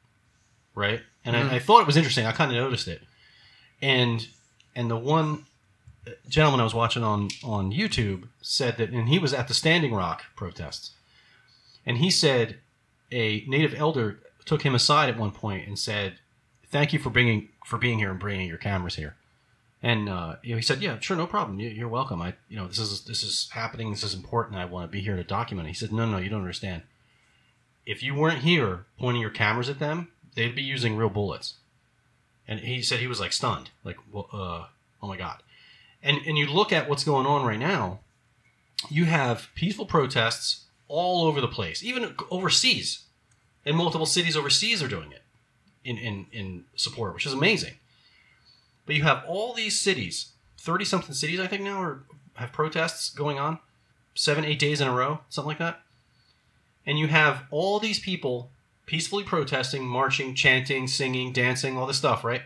[0.75, 1.03] right?
[1.25, 1.51] And Mhm.
[1.51, 2.27] I, I thought it was interesting.
[2.27, 3.03] I kind of noticed it,
[3.83, 4.27] and
[4.75, 5.45] and the one
[6.29, 9.95] gentleman I was watching on on YouTube said that, and he was at the Standing
[9.95, 10.93] Rock protests,
[11.85, 12.59] and he said
[13.13, 16.19] a native elder took him aside at one point and said,
[16.69, 19.17] "Thank you for bringing for being here and bringing your cameras here."
[19.83, 21.59] And uh, you know, he said, "Yeah, sure, no problem.
[21.59, 22.21] You, you're welcome.
[22.21, 23.91] I, you know, this is this is happening.
[23.91, 24.59] This is important.
[24.59, 26.83] I want to be here to document it." He said, "No, no, you don't understand.
[27.87, 31.55] If you weren't here pointing your cameras at them, they'd be using real bullets."
[32.47, 34.67] And he said he was like stunned, like, well, uh,
[35.03, 35.43] "Oh my god!"
[36.03, 38.01] And and you look at what's going on right now.
[38.89, 43.05] You have peaceful protests all over the place, even overseas.
[43.65, 45.23] and multiple cities overseas are doing it
[45.85, 47.75] in, in, in support, which is amazing.
[48.87, 52.03] But you have all these cities, 30 something cities, I think now, are,
[52.35, 53.59] have protests going on
[54.15, 55.81] seven, eight days in a row, something like that.
[56.87, 58.51] And you have all these people
[58.87, 62.43] peacefully protesting, marching, chanting, singing, dancing, all this stuff, right?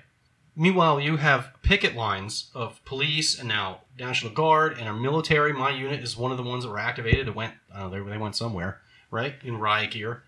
[0.56, 5.52] Meanwhile, you have picket lines of police and now National Guard and our military.
[5.52, 7.26] My unit is one of the ones that were activated.
[7.26, 7.54] It went,
[7.90, 9.34] they, went somewhere, right?
[9.42, 10.22] In riot gear.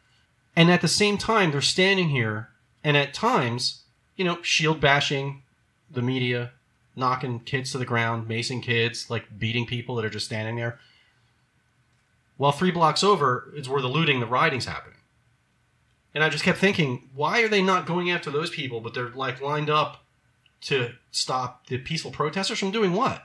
[0.56, 2.48] And at the same time, they're standing here
[2.82, 3.82] and at times,
[4.16, 5.42] you know, shield bashing
[5.90, 6.52] the media,
[6.96, 10.80] knocking kids to the ground, macing kids, like beating people that are just standing there.
[12.36, 14.98] While three blocks over is where the looting, the rioting's happening.
[16.14, 19.10] And I just kept thinking, why are they not going after those people, but they're
[19.10, 20.02] like lined up
[20.62, 23.22] to stop the peaceful protesters from doing what?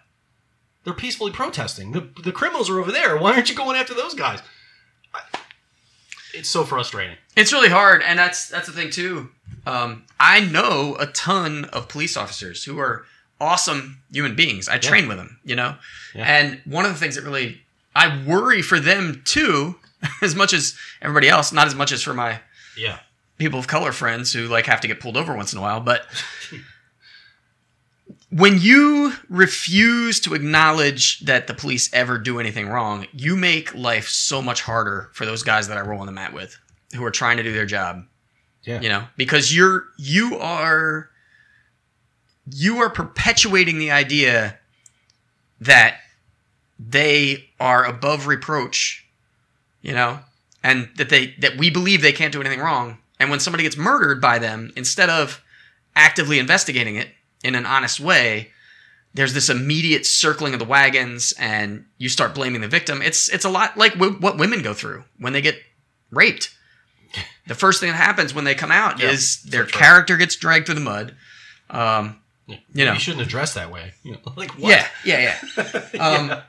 [0.83, 1.91] They're peacefully protesting.
[1.91, 3.17] The, the criminals are over there.
[3.17, 4.41] Why aren't you going after those guys?
[6.33, 7.17] It's so frustrating.
[7.35, 9.29] It's really hard, and that's that's the thing too.
[9.65, 13.05] Um, I know a ton of police officers who are
[13.39, 14.69] awesome human beings.
[14.69, 15.75] I train with them, you know,
[16.15, 16.23] Yeah.
[16.25, 17.61] and one of the things that really
[17.95, 19.75] I worry for them too,
[20.21, 22.39] as much as everybody else, not as much as for my
[22.77, 22.99] Yeah.
[23.37, 25.81] people of color friends who like have to get pulled over once in a while,
[25.81, 26.05] but
[28.31, 34.07] when you refuse to acknowledge that the police ever do anything wrong, you make life
[34.07, 36.57] so much harder for those guys that I roll on the mat with
[36.95, 38.05] who are trying to do their job.
[38.63, 38.79] Yeah.
[38.79, 41.09] You know, because you're you are
[42.49, 44.57] you are perpetuating the idea
[45.59, 45.97] that
[46.79, 49.05] they are above reproach,
[49.81, 50.19] you know,
[50.63, 52.99] and that they that we believe they can't do anything wrong.
[53.19, 55.43] And when somebody gets murdered by them, instead of
[55.95, 57.09] actively investigating it
[57.43, 58.51] in an honest way,
[59.13, 63.01] there's this immediate circling of the wagons, and you start blaming the victim.
[63.01, 65.55] It's it's a lot like w- what women go through when they get
[66.11, 66.55] raped.
[67.47, 70.67] The first thing that happens when they come out Yeah, is their character gets dragged
[70.67, 71.15] through the mud.
[71.69, 72.93] Um, You know.
[72.93, 73.93] you shouldn't address that way.
[74.03, 74.69] You know, like what?
[74.71, 75.63] yeah, yeah, yeah.
[75.99, 76.41] Um, Yeah.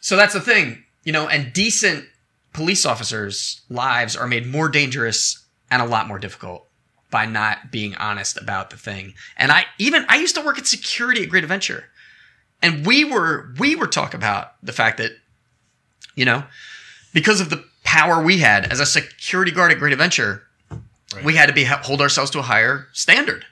[0.00, 2.06] So that's the thing, you know, and decent
[2.52, 6.65] police officers' lives are made more dangerous and a lot more difficult
[7.10, 9.14] by not being honest about the thing.
[9.36, 11.84] And I even I used to work at security at Great Adventure.
[12.62, 15.12] And we were we were talking about the fact that
[16.14, 16.44] you know,
[17.12, 20.42] because of the power we had as a security guard at Great Adventure,
[21.14, 21.24] Right.
[21.24, 23.46] we had to be hold ourselves to a higher standard.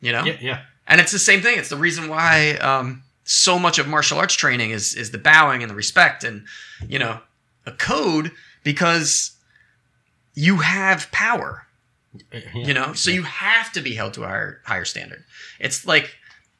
[0.00, 0.24] You know?
[0.24, 0.60] yeah, yeah.
[0.86, 1.58] And it's the same thing.
[1.58, 5.62] It's the reason why um, so much of martial arts training is is the bowing
[5.62, 6.44] and the respect and
[6.86, 7.18] you know
[7.66, 8.30] a code
[8.62, 9.32] because
[10.34, 11.63] you have power.
[12.32, 12.40] Yeah.
[12.54, 15.24] You know, so you have to be held to a higher higher standard.
[15.58, 16.14] It's like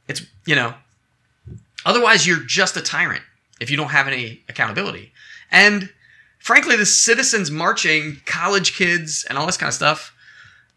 [0.09, 0.75] it's you know,
[1.87, 3.23] otherwise you're just a tyrant
[3.61, 5.13] if you don't have any accountability.
[5.51, 5.91] And
[6.41, 10.13] frankly, the citizens marching, college kids, and all this kind of stuff,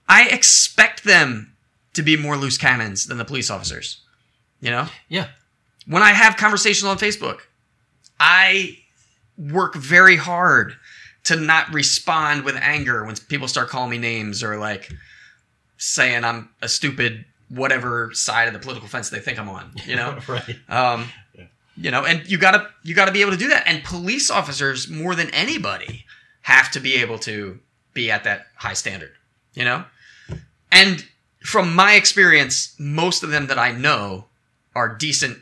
[0.08, 1.54] I expect them
[1.94, 4.02] to be more loose cannons than the police officers.
[4.62, 5.28] You know, Yeah.
[5.88, 7.40] when I have conversations on Facebook,
[8.20, 8.80] I
[9.38, 10.76] work very hard
[11.28, 14.92] to not respond with anger when people start calling me names or like
[15.78, 19.72] saying I'm a stupid whatever side of the political fence they think I'm on.
[19.86, 20.56] You know, right.
[20.70, 21.46] um, Yeah.
[21.76, 23.64] you know, and you gotta you gotta be able to do that.
[23.68, 26.06] And police officers more than anybody
[26.42, 27.60] have to be able to
[27.94, 29.12] be at that high standard.
[29.54, 29.86] You know,
[30.72, 31.06] and
[31.42, 34.26] from my experience, most of them that I know
[34.76, 35.40] are decent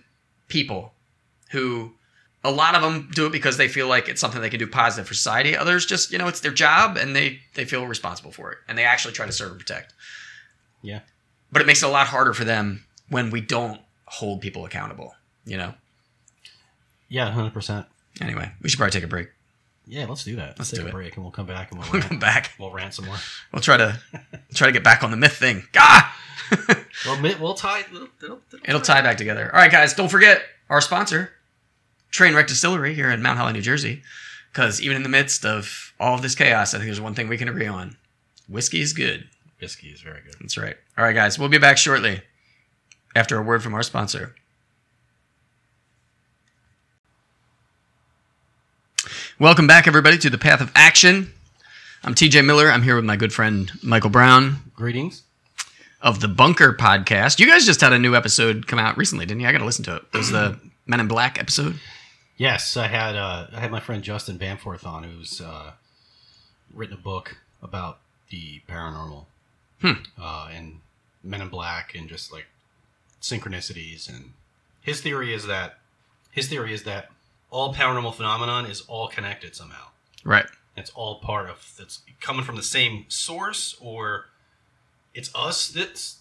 [0.47, 0.93] people
[1.51, 1.91] who
[2.45, 4.67] a lot of them do it because they feel like it's something they can do
[4.67, 5.55] positive for society.
[5.57, 8.77] Others just, you know, it's their job and they they feel responsible for it and
[8.77, 9.93] they actually try to serve and protect.
[10.81, 10.99] Yeah.
[11.51, 15.15] But it makes it a lot harder for them when we don't hold people accountable,
[15.45, 15.73] you know.
[17.09, 17.85] Yeah, hundred percent.
[18.21, 19.29] Anyway, we should probably take a break.
[19.87, 20.57] Yeah, let's do that.
[20.57, 20.93] Let's take do a it.
[20.93, 22.51] break and we'll come back and we'll We'll rant, come back.
[22.59, 23.17] we'll rant some more.
[23.51, 23.99] We'll try to
[24.53, 25.63] try to get back on the myth thing.
[25.77, 26.15] Ah!
[27.05, 27.81] Well, we'll tie.
[27.81, 29.53] It'll, it'll, It'll tie back together.
[29.53, 31.29] All right, guys, don't forget our sponsor,
[32.15, 34.01] Trainwreck Distillery here in Mount Holly, New Jersey.
[34.51, 37.27] Because even in the midst of all of this chaos, I think there's one thing
[37.27, 37.97] we can agree on:
[38.47, 39.27] whiskey is good.
[39.59, 40.35] Whiskey is very good.
[40.39, 40.77] That's right.
[40.97, 42.21] All right, guys, we'll be back shortly
[43.15, 44.33] after a word from our sponsor.
[49.39, 51.33] Welcome back, everybody, to the Path of Action.
[52.03, 52.69] I'm TJ Miller.
[52.71, 55.23] I'm here with my good friend Michael Brown Greetings.
[56.01, 57.39] of the Bunker podcast.
[57.39, 59.47] You guys just had a new episode come out recently, didn't you?
[59.47, 60.03] I got to listen to it.
[60.13, 61.79] It was the Men in Black episode.
[62.37, 65.71] Yes, I had uh, I had my friend Justin Bamforth on, who's uh,
[66.73, 69.25] written a book about the paranormal
[69.81, 69.91] Hmm.
[70.19, 70.79] uh, and
[71.23, 72.45] Men in Black and just like
[73.21, 74.07] synchronicities.
[74.09, 74.33] And
[74.81, 75.79] his theory is that
[76.31, 77.09] his theory is that
[77.51, 79.87] all paranormal phenomenon is all connected somehow.
[80.23, 80.45] Right.
[80.77, 84.25] It's all part of it's coming from the same source, or
[85.13, 86.17] it's us that's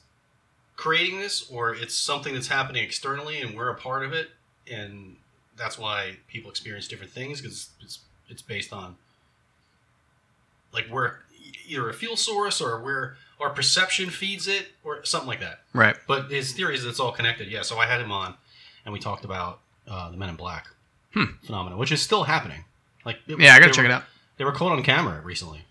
[0.77, 4.31] creating this, or it's something that's happening externally and we're a part of it,
[4.71, 5.17] and
[5.57, 8.97] that's why people experience different things because it's it's based on
[10.73, 11.13] like we're
[11.67, 15.61] either a fuel source or where our perception feeds it or something like that.
[15.73, 15.97] Right.
[16.07, 17.49] But his theory is it's all connected.
[17.49, 18.35] Yeah, so I had him on,
[18.85, 20.69] and we talked about uh, the Men in Black
[21.13, 21.25] Hmm.
[21.45, 22.65] phenomenon, which is still happening.
[23.05, 24.03] Like, Yeah, I got to check it out.
[24.37, 25.65] They were caught on camera recently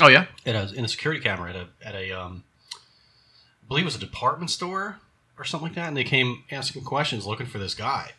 [0.00, 0.26] Oh, yeah?
[0.46, 2.42] at a in a security camera at a at a um,
[2.74, 4.98] I believe it was a department store
[5.38, 8.12] or something like that, and they came asking questions looking for this guy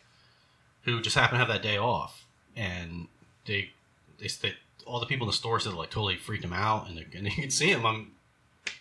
[0.82, 2.24] who just happened to have that day off,
[2.56, 3.08] and
[3.46, 3.70] they
[4.18, 4.54] they they,
[4.86, 7.42] all the people in the store said like totally freaked him out, and, and you
[7.42, 7.84] can see him.
[7.86, 8.12] I'm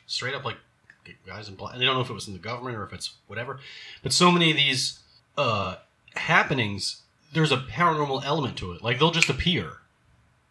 [0.08, 0.58] straight up like
[1.26, 1.74] guys in black.
[1.74, 3.60] And they don't know if it was in the government or if it's whatever.
[4.04, 5.00] But so many of these
[5.38, 5.78] uh,
[6.16, 7.02] happenings,
[7.34, 8.84] there's a paranormal element to it.
[8.84, 9.78] Like they'll just appear,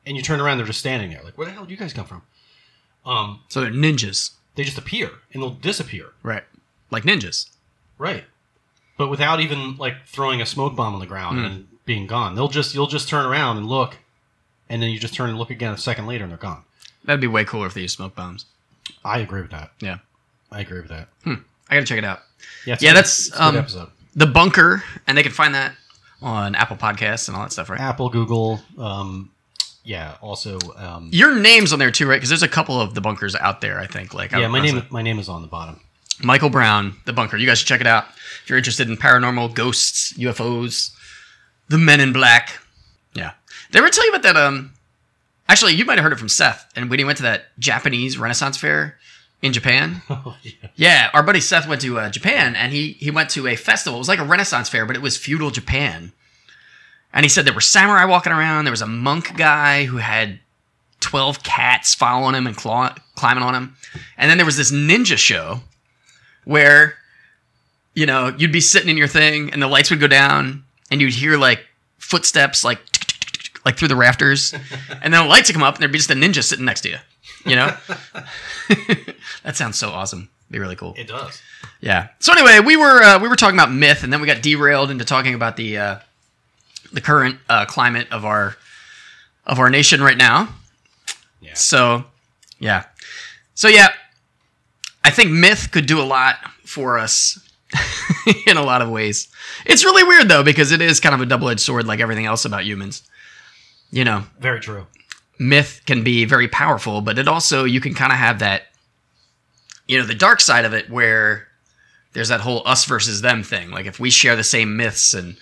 [0.05, 1.23] and you turn around, they're just standing there.
[1.23, 2.23] Like where the hell did you guys come from?
[3.07, 6.07] Um, So they're ninjas, they just appear and they'll disappear.
[6.23, 6.45] right?
[6.91, 7.51] Like ninjas.
[7.99, 8.25] Right.
[8.99, 11.45] But without even like throwing a smoke bomb on the ground Hmm.
[11.47, 12.35] and being gone.
[12.35, 13.97] They'll just you'll just turn around and look
[14.69, 16.63] and then you just turn and look again a second later and they're gone.
[17.05, 18.45] That'd be way cooler if they used smoke bombs.
[19.05, 19.71] I agree with that.
[19.81, 19.99] Yeah.
[20.53, 21.09] I agree with that.
[21.25, 21.37] I
[21.75, 22.21] gotta check it out.
[22.67, 23.89] Yeah, a- that's, it's a good um, episode.
[24.17, 25.75] The Bunker, and they can find that
[26.21, 27.81] on Apple Podcasts and all that stuff, right?
[27.81, 29.31] Apple, Google, um
[29.85, 32.17] yeah, also um Your name's on there too, right?
[32.17, 33.79] Because there's a couple of the bunkers out there.
[33.79, 34.13] I think.
[34.13, 35.81] Like, yeah, my name my name is on the bottom.
[36.23, 37.37] Michael Brown, the bunker.
[37.37, 38.05] You guys should check it out
[38.43, 40.91] if you're interested in paranormal, ghosts, UFOs,
[41.69, 42.59] the Men in Black.
[43.15, 43.33] Yeah.
[43.71, 44.37] Did I ever tell you about that?
[44.37, 44.73] Um,
[45.49, 46.71] actually, you might have heard it from Seth.
[46.75, 48.97] And when he went to that Japanese Renaissance fair
[49.43, 50.53] in Japan, Oh yeah.
[50.75, 53.99] yeah, our buddy Seth went to uh, Japan and he he went to a festival.
[53.99, 56.13] It was like a Renaissance fair, but it was feudal Japan.
[57.13, 58.65] And he said there were samurai walking around.
[58.65, 60.41] There was a monk guy who had
[61.01, 63.77] twelve cats following him and claw- climbing on him.
[64.17, 65.61] And then there was this ninja show
[66.49, 66.95] where,
[67.93, 70.99] you know, you'd be sitting in your thing and the lights would go down and
[70.99, 71.61] you'd hear like
[71.99, 72.81] footsteps like
[73.67, 74.55] like through the rafters,
[75.03, 76.81] and then the lights would come up and there'd be just a ninja sitting next
[76.83, 76.97] to you.
[77.45, 77.77] You know,
[79.43, 80.31] that sounds so awesome.
[80.51, 80.95] Be really cool.
[80.97, 81.43] It does.
[81.83, 82.09] Yeah.
[82.19, 84.91] So anyway, we were uh, we were talking about myth, and then we got derailed
[84.91, 85.99] into talking about the uh,
[86.95, 88.57] the current uh, climate of our
[89.45, 90.49] of our nation right now.
[91.43, 91.55] Yeah.
[91.55, 92.05] So,
[92.59, 92.85] yeah.
[93.55, 93.89] So yeah,
[95.09, 97.39] I think myth could do a lot for us
[98.47, 99.29] in a lot of ways.
[99.65, 102.27] It's really weird though because it is kind of a double edged sword, like everything
[102.27, 103.03] else about humans.
[103.91, 104.87] You know, Very true.
[105.39, 108.65] myth can be very powerful, but it also you can kind of have that,
[109.87, 111.49] you know, the dark side of it where
[112.13, 113.71] there's that whole us versus them thing.
[113.71, 115.39] Like if we share the same myths and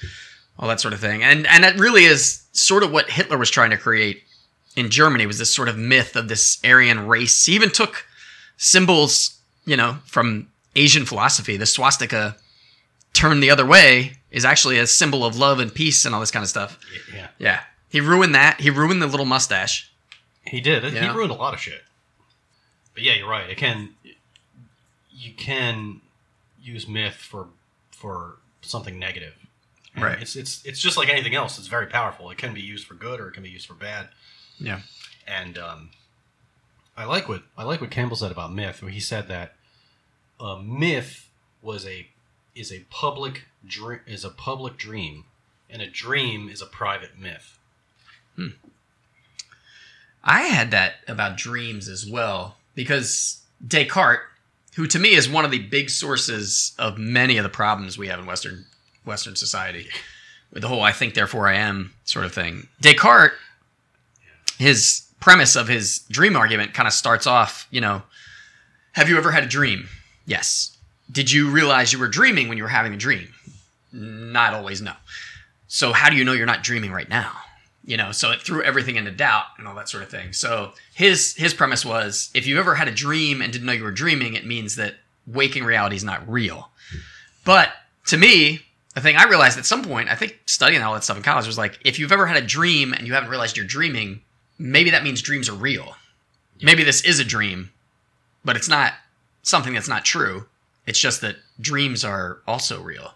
[0.61, 3.51] all that sort of thing, and and that really is sort of what Hitler was
[3.51, 4.23] trying to create
[4.77, 7.47] in Germany was this sort of myth of this Aryan race.
[7.47, 8.05] He even took
[8.59, 9.36] symbols,
[9.67, 11.57] you know, from Asian philosophy.
[11.59, 12.37] The swastika
[13.13, 16.31] turned the other way is actually a symbol of love and peace and all this
[16.31, 16.79] kind of stuff.
[17.15, 17.29] Yeah.
[17.39, 17.61] Yeah.
[17.89, 18.61] He ruined that.
[18.61, 19.91] He ruined the little mustache.
[20.47, 20.85] He did.
[20.85, 21.15] He Yeah.
[21.15, 21.83] ruined a lot of shit.
[22.95, 23.49] But yeah, you're right.
[23.51, 23.91] It can
[25.11, 26.01] you can
[26.61, 27.49] use myth for
[27.91, 29.35] for something negative.
[29.97, 30.21] Right.
[30.21, 31.59] It's it's it's just like anything else.
[31.59, 32.31] It's very powerful.
[32.31, 34.09] It can be used for good or it can be used for bad.
[34.59, 34.81] Yeah.
[35.27, 35.91] And um,
[36.97, 38.83] I like what I like what Campbell said about myth.
[38.83, 39.55] Where he said that
[40.41, 41.29] a myth
[41.63, 42.09] was a
[42.55, 45.25] is a public dream is a public dream,
[45.69, 47.59] and a dream is a private myth.
[48.35, 48.49] Hmm.
[50.25, 54.23] I had that about dreams as well because Descartes,
[54.75, 58.09] who to me is one of the big sources of many of the problems we
[58.09, 58.65] have in Western
[59.05, 59.89] Western society,
[60.51, 62.69] with the whole "I think therefore I am" sort of thing.
[62.81, 63.35] Descartes,
[64.59, 68.03] his premise of his dream argument kind of starts off, you know,
[68.93, 69.89] have you ever had a dream?
[70.27, 70.77] Yes.
[71.11, 73.29] Did you realize you were dreaming when you were having a dream?
[73.93, 74.93] Not always, no.
[75.69, 77.33] So how do you know you're not dreaming right now?
[77.87, 80.73] you know so it threw everything into doubt and all that sort of thing so
[80.93, 83.93] his his premise was if you ever had a dream and didn't know you were
[83.93, 84.97] dreaming it means that
[85.27, 86.69] waking reality is not real
[87.45, 87.71] but
[88.05, 88.61] to me
[88.95, 91.47] the thing i realized at some point i think studying all that stuff in college
[91.47, 94.21] was like if you've ever had a dream and you haven't realized you're dreaming
[94.59, 95.97] maybe that means dreams are real
[96.63, 97.71] maybe this is a dream
[98.45, 98.93] but it's not
[99.43, 100.47] something that's not true
[100.87, 103.13] it's just that dreams are also real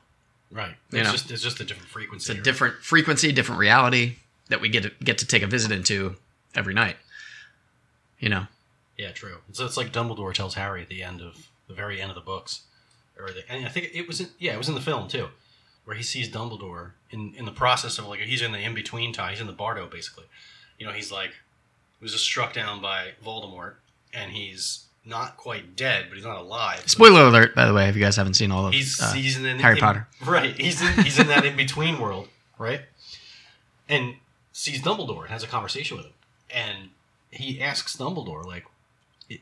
[0.53, 0.75] Right.
[0.91, 1.13] You It's know.
[1.13, 2.33] just it's just a different frequency.
[2.33, 4.17] it's a or- different frequency, different reality
[4.49, 6.17] that we get to, get to take a visit into
[6.57, 6.97] every night.
[8.19, 8.47] You know,
[8.99, 9.37] Yeah, true.
[9.53, 12.21] So it's like Dumbledore tells Harry at the end of the very end of the
[12.21, 12.63] books,
[13.17, 15.29] or the, and I think it was in, yeah, it was in the film too,
[15.85, 19.13] where he sees Dumbledore in in the process of like he's in the in between
[19.13, 20.25] time, he's in the Bardo basically.
[20.81, 23.75] You know, he's like he was just struck down by Voldemort,
[24.15, 26.83] and he's not quite dead, but he's not alive.
[26.87, 29.37] spoiler alert, by the way, if you guys haven't seen all of He's uh, he's
[29.39, 30.09] in Harry in- Potter.
[30.27, 30.59] right?
[30.59, 32.29] He's in he's in that in between world,
[32.59, 32.81] right?
[33.89, 34.15] And
[34.53, 36.13] sees Dumbledore and has a conversation with him,
[36.51, 36.89] and
[37.31, 38.65] he asks Dumbledore like,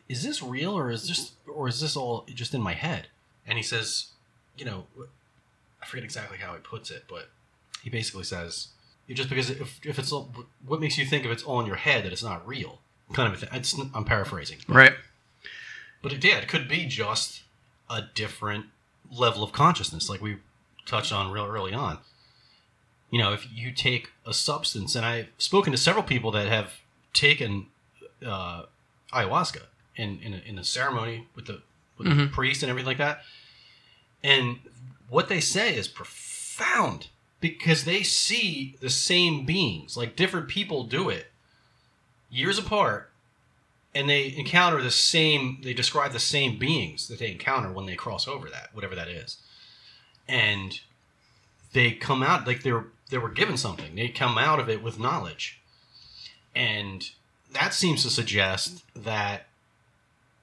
[0.09, 3.07] "Is this real or is this or is this all just in my head?"
[3.47, 4.09] And he says,
[4.57, 4.87] "You know,
[5.81, 7.29] I forget exactly how he puts it, but
[7.83, 8.69] he basically says."
[9.11, 10.33] Just because if, if it's all,
[10.67, 12.81] what makes you think if it's all in your head that it's not real,
[13.15, 13.49] kind of a thing.
[13.59, 14.93] It's, I'm paraphrasing, right?
[16.03, 17.43] but it, yeah, it could be just
[17.89, 18.67] a different
[19.11, 20.37] level of consciousness, like we
[20.85, 21.99] touched on real early on.
[23.11, 26.75] You know, if you take a substance, and I've spoken to several people that have
[27.15, 27.69] taken
[28.25, 28.65] uh,
[29.13, 29.63] ayahuasca
[29.97, 31.63] in in a, in a ceremony with the
[31.97, 32.33] with the Mhm.
[32.33, 33.23] priest and everything like that.
[34.23, 34.59] And
[35.09, 37.09] what they say is profound
[37.41, 41.27] because they see the same beings, like different people do it
[42.31, 43.11] years apart,
[43.95, 45.61] and they encounter the same.
[45.63, 49.09] They describe the same beings that they encounter when they cross over that, whatever that
[49.09, 49.39] is,
[50.29, 50.81] and
[51.73, 53.95] they come out like they're they were given something.
[53.95, 55.61] They come out of it with knowledge,
[56.55, 57.09] and
[57.53, 59.47] that seems to suggest that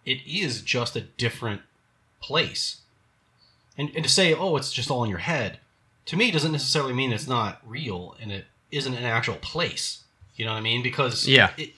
[0.05, 1.61] it is just a different
[2.21, 2.81] place.
[3.77, 5.59] And, and to say, oh, it's just all in your head,
[6.05, 10.03] to me doesn't necessarily mean it's not real and it isn't an actual place.
[10.35, 10.83] You know what I mean?
[10.83, 11.51] Because Yeah.
[11.57, 11.71] it,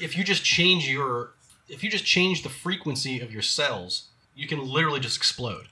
[0.00, 1.30] if you just change your,
[1.68, 5.68] if you just change the frequency of your cells, you can literally just explode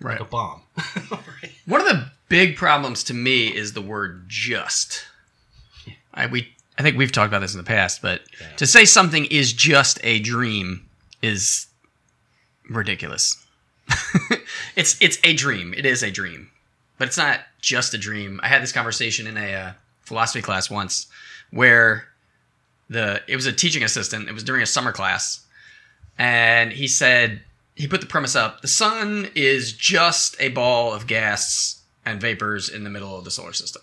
[0.00, 0.12] Right.
[0.18, 0.62] like a bomb.
[1.10, 1.52] Right.
[1.66, 5.04] One of the big problems to me is the word just.
[6.12, 8.48] I we I think we've talked about this in the past, but Yeah.
[8.56, 10.86] to say something is just a dream
[11.22, 11.66] is
[12.68, 13.42] ridiculous.
[14.76, 15.72] it's it's a dream.
[15.74, 16.50] It is a dream,
[16.98, 18.40] but it's not just a dream.
[18.42, 19.72] I had this conversation in a uh,
[20.02, 21.06] philosophy class once
[21.50, 22.08] where
[22.88, 24.28] the it was a teaching assistant.
[24.28, 25.44] It was during a summer class,
[26.18, 27.42] and he said
[27.74, 32.68] he put the premise up: the sun is just a ball of gas and vapors
[32.68, 33.82] in the middle of the solar system.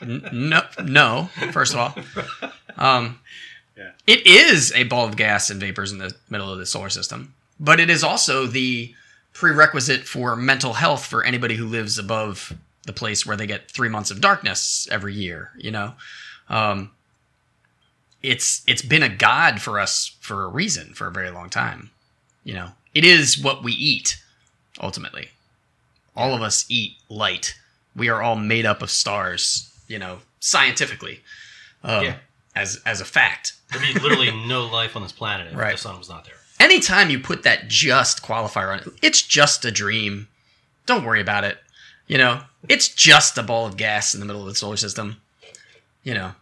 [0.00, 1.30] No, no.
[1.52, 3.18] First of all, um,
[3.76, 3.90] Yeah.
[4.06, 7.34] it is a ball of gas and vapors in the middle of the solar system,
[7.58, 8.94] but it is also the
[9.32, 12.52] prerequisite for mental health for anybody who lives above
[12.84, 15.50] the place where they get three months of darkness every year.
[15.56, 15.94] You know,
[16.48, 16.90] um,
[18.22, 21.90] it's it's been a god for us for a reason for a very long time.
[22.44, 24.20] You know, it is what we eat
[24.80, 25.28] ultimately.
[26.16, 27.54] All of us eat light.
[27.96, 29.68] We are all made up of stars.
[29.88, 31.20] You know, scientifically,
[31.82, 32.16] um, Yeah.
[32.54, 33.54] as as a fact.
[33.70, 35.72] There'd be literally no life on this planet if Right.
[35.72, 36.34] the sun was not there.
[36.62, 40.28] Anytime you put that just qualifier on it, it's just a dream.
[40.86, 41.58] Don't worry about it.
[42.06, 45.16] You know, it's just a ball of gas in the middle of the solar system.
[46.04, 46.32] You know,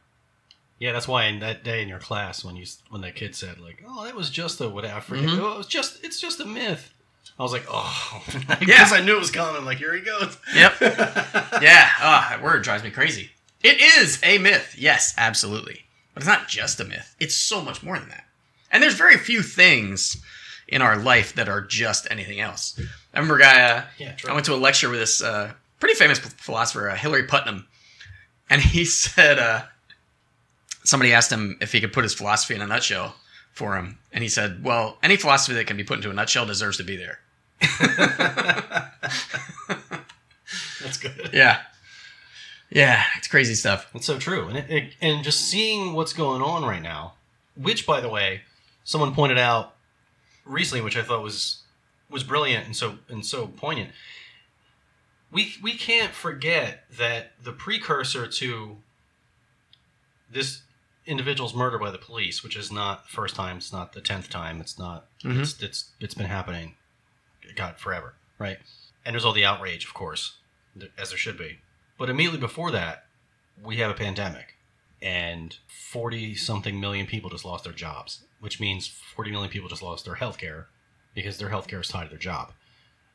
[0.79, 3.59] Yeah, that's why in that day in your class when you when that kid said
[3.61, 5.25] like, "Oh, that was just a whatever," I forget.
[5.25, 5.39] Mhm.
[5.41, 6.93] Oh, it was just it's just a myth.
[7.39, 8.23] I was like, "Oh,"
[8.59, 8.89] because Yeah.
[8.93, 9.64] I knew it was coming.
[9.64, 10.37] Like, here he goes.
[10.55, 10.81] Yep.
[10.81, 11.89] yeah.
[12.01, 13.31] Ah, that word drives me crazy.
[13.62, 14.75] It is a myth.
[14.77, 15.85] Yes, absolutely.
[16.14, 17.14] But it's not just a myth.
[17.21, 18.25] It's so much more than that.
[18.71, 20.16] And there's very few things
[20.68, 22.79] in our life that are just anything else.
[23.12, 23.61] I remember a guy.
[23.62, 24.14] Uh, Yeah.
[24.29, 27.66] I went to a lecture with this uh, pretty famous philosopher, uh, Hilary Putnam,
[28.49, 29.62] and he said uh,
[30.85, 33.16] somebody asked him if he could put his philosophy in a nutshell
[33.53, 36.47] for him, and he said, "Well, any philosophy that can be put into a nutshell
[36.47, 37.18] deserves to be there."
[40.81, 41.31] That's good.
[41.33, 41.61] Yeah,
[42.71, 43.91] yeah, it's crazy stuff.
[43.95, 47.14] It's so true, and it, it, and just seeing what's going on right now,
[47.57, 48.43] which by the way,
[48.91, 49.76] someone pointed out
[50.45, 51.62] recently, which I thought was
[52.09, 53.91] was brilliant and so and so poignant.
[55.30, 58.78] We we can't forget that the precursor to
[60.28, 60.62] this
[61.07, 64.28] individual's murder by the police, which is not the first time, it's not the tenth
[64.28, 65.41] time, it's not Mhm.
[65.41, 66.74] it's it's it's been happening,
[67.55, 68.59] God forever, right?
[69.05, 70.36] And there's all the outrage, of course,
[70.99, 71.61] as there should be.
[71.97, 73.07] But immediately before that,
[73.62, 74.57] we have a pandemic,
[75.01, 79.82] and forty something million people just lost their jobs, which means forty million people just
[79.82, 80.66] lost their health care
[81.14, 82.53] because their health care is tied to their job.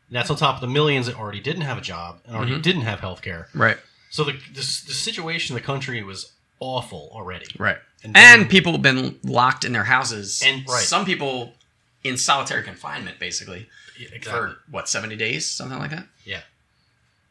[0.07, 2.53] And that's on top of the millions that already didn't have a job and already
[2.53, 2.61] Mhm.
[2.61, 3.49] didn't have health care.
[3.53, 3.77] Right,
[4.09, 7.47] So the, the the situation in the country was awful already.
[7.57, 7.77] right.
[8.03, 10.83] And, And people have been locked in their houses, And- right.
[10.83, 11.55] some people
[12.03, 13.67] in solitary confinement, basically,
[13.97, 14.31] Yeah, exactly.
[14.53, 16.07] for what seventy days, something like that.
[16.23, 16.41] Yeah,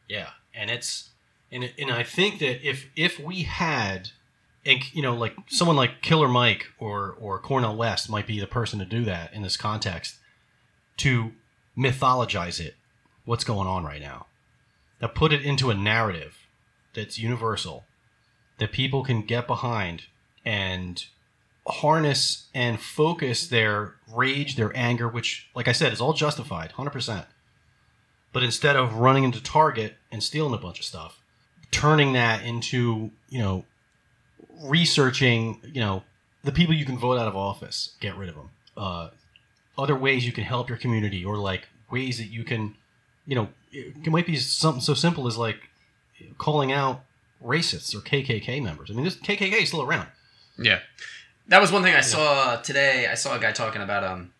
[0.09, 1.09] yeah, and it's
[1.51, 4.09] and and I think that if if we had,
[4.65, 8.47] and you know, like someone like Killer Mike or or Cornel West might be the
[8.47, 10.15] person to do that in this context,
[10.97, 11.31] to
[11.77, 12.75] mythologize it,
[13.25, 14.25] what's going on right now,
[15.01, 16.37] now put it into a narrative
[16.93, 17.83] that's universal,
[18.57, 20.03] that people can get behind
[20.45, 21.05] and
[21.67, 26.91] harness and focus their rage, their anger, which, like I said, is all justified, hundred
[26.91, 27.25] percent.
[28.31, 31.19] But instead of running into Target and stealing a bunch of stuff,
[31.71, 33.65] turning that into you know
[34.63, 36.03] researching you know
[36.43, 38.49] the people you can vote out of office, get rid of them.
[38.77, 39.09] Uh,
[39.77, 42.75] other ways you can help your community, or like ways that you can,
[43.25, 45.69] you know, it might be something so simple as like
[46.37, 47.03] calling out
[47.43, 48.89] racists or KKK members.
[48.89, 50.07] I mean, this KKK is still around.
[50.57, 50.79] Yeah.
[51.47, 53.07] That was one thing I saw today.
[53.07, 54.31] I saw a guy talking about um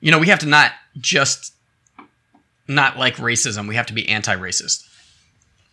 [0.00, 1.54] you know, we have to not just
[2.68, 4.86] not like racism, we have to be anti-racist.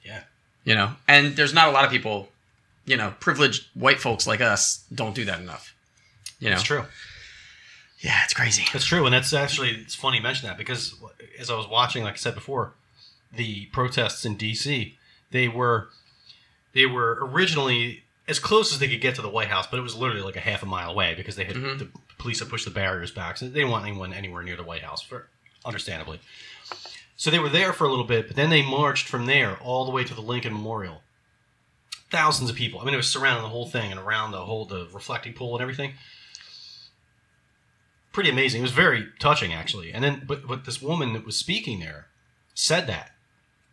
[0.05, 0.23] Yeah.
[0.63, 2.29] You know, and there's not a lot of people
[2.85, 5.73] you know, privileged white folks like us don't do that enough.
[6.39, 6.83] You know, It's true.
[7.99, 8.63] yeah, it's crazy.
[8.73, 10.95] It's true, and that's actually it's funny you mention that because
[11.39, 12.73] as I was watching, like I said before,
[13.31, 14.97] the protests in D.C.
[15.31, 15.89] they were
[16.73, 19.81] they were originally as close as they could get to the White House, but it
[19.83, 21.79] was literally like a half a mile away because they had Mhm.
[21.79, 24.63] the police had pushed the barriers back, so they didn't want anyone anywhere near the
[24.63, 25.27] White House, for
[25.65, 26.19] understandably.
[27.17, 29.85] So they were there for a little bit, but then they marched from there all
[29.85, 31.03] the way to the Lincoln Memorial.
[32.11, 32.79] Thousands of people.
[32.81, 35.55] I mean, it was surrounding the whole thing and around the whole the reflecting pool
[35.55, 35.93] and everything
[38.11, 38.59] pretty amazing.
[38.59, 39.91] It was very touching, actually.
[39.93, 42.07] And then, but but this woman that was speaking there
[42.53, 43.11] said that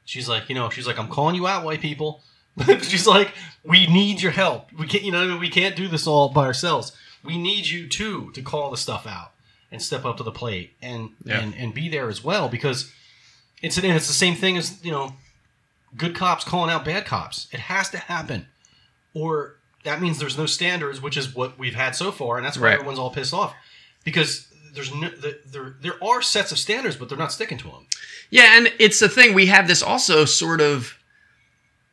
[0.05, 2.20] she's like, you know, she's like, I'm calling you out, white people.
[2.82, 3.32] she's like,
[3.64, 4.72] we need your help.
[4.72, 6.93] We can't, you know, we can't do this all by ourselves.
[7.24, 9.32] We need you too to call the stuff out
[9.70, 11.41] and step up to the plate and Yeah.
[11.41, 12.93] and and be there as well because
[13.61, 15.14] it's and it's the same thing as you know,
[15.97, 17.49] good cops calling out bad cops.
[17.53, 18.47] It has to happen,
[19.14, 22.57] or that means there's no standards, which is what we've had so far, and that's
[22.59, 22.74] why Right.
[22.74, 23.55] everyone's all pissed off
[24.05, 27.64] because there's no the, there there are sets of standards, but they're not sticking to
[27.68, 27.86] them.
[28.30, 30.95] Yeah, and it's the thing we have this also sort of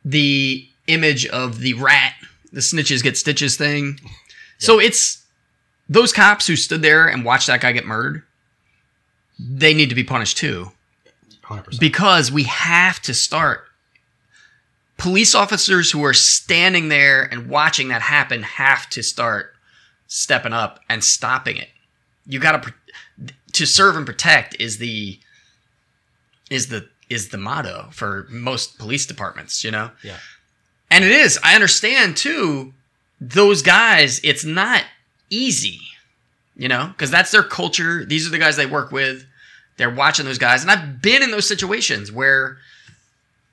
[0.04, 2.12] the image of the rat,
[2.52, 4.00] the snitches get stitches thing.
[4.58, 5.22] So it's
[5.86, 8.22] those cops who stood there and watched that guy get murdered.
[9.38, 10.72] They need to be punished too
[11.42, 11.80] Hundred percent.
[11.82, 13.66] because we have to start
[14.96, 19.54] police officers who are standing there and watching that happen have to start
[20.06, 21.68] stepping up and stopping it.
[22.26, 22.74] You got to
[23.52, 25.18] to serve and protect is the
[26.50, 29.90] is the is the motto for most police departments you know?
[30.02, 30.18] Yeah.
[30.90, 31.38] and it is.
[31.42, 32.74] I understand too
[33.20, 34.84] those guys it's not
[35.30, 35.80] easy
[36.56, 36.88] you know?
[36.88, 38.04] Because that's their culture.
[38.04, 39.26] These are the guys they work with.
[39.76, 40.62] They're watching those guys.
[40.62, 42.58] And i've been in those situations where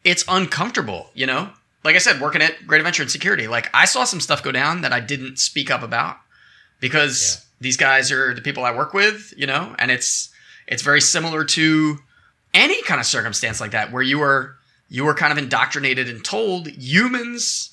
[0.03, 1.49] it's uncomfortable you know?
[1.83, 4.51] Like i said working at great adventure and security like i saw some stuff go
[4.51, 6.17] down that i didn't speak up about
[6.79, 7.45] because Yeah.
[7.61, 9.75] these guys are the people i work with you know?
[9.79, 10.29] And it's
[10.67, 11.99] it's very similar to
[12.53, 14.55] any kind of circumstance like that where you are
[14.89, 17.71] you are kind of indoctrinated and told humans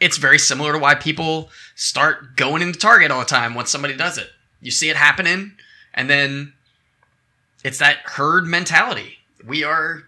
[0.00, 3.94] it's very similar to why people start going into target all the time once somebody
[3.96, 4.28] does it.
[4.60, 5.52] You see it happening
[5.94, 6.54] and then
[7.62, 9.18] it's that herd mentality.
[9.46, 10.02] We are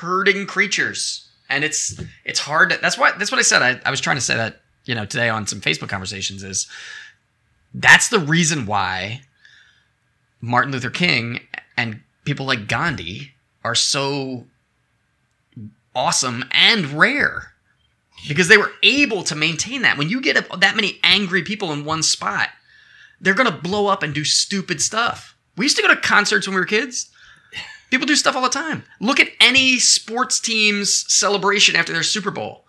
[0.00, 1.28] herding creatures.
[1.48, 3.62] And it's it's hard to, that's what that's what i said.
[3.62, 6.66] I, I was trying to say that you know today on some facebook conversations is
[7.72, 9.20] that's the reason why
[10.40, 11.40] martin luther king
[11.76, 13.32] and people like gandhi
[13.64, 14.46] are so
[15.94, 17.52] awesome and rare.
[18.28, 19.98] Because they were able to maintain that.
[19.98, 22.48] When you get a, that many angry people in one spot
[23.20, 25.36] they're gonna blow up and do stupid stuff.
[25.56, 27.08] We used to go to concerts when we were kids
[27.90, 28.84] People do stuff all the time.
[29.00, 32.64] Look at any sports team's celebration after their Super Bowl.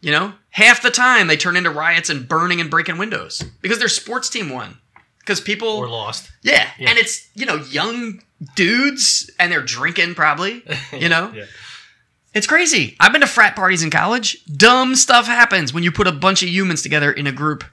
[0.00, 3.78] You know, half the time they turn into riots and burning and breaking windows because
[3.78, 4.78] their sports team won.
[5.20, 6.30] Because people, Or lost.
[6.42, 6.68] yeah.
[6.78, 6.90] Yeah.
[6.90, 8.20] and it's you know young
[8.54, 10.62] dudes and they're drinking probably.
[10.92, 11.44] You know, Yeah.
[12.34, 12.96] it's crazy.
[13.00, 14.44] I've been to frat parties in college.
[14.46, 17.64] Dumb stuff happens when you put a bunch of humans together in a group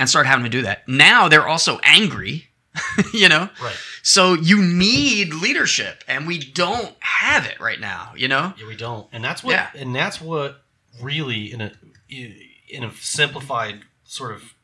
[0.00, 0.88] and start having to do that.
[0.88, 2.47] Now they're also angry.
[3.12, 3.76] you know, Right.
[4.02, 8.12] so you need leadership, and we don't have it right now.
[8.16, 9.70] You know, Yeah, we don't, and that's what, Yeah.
[9.74, 10.62] and that's what
[11.00, 11.72] really, in a
[12.08, 14.54] in a simplified sort of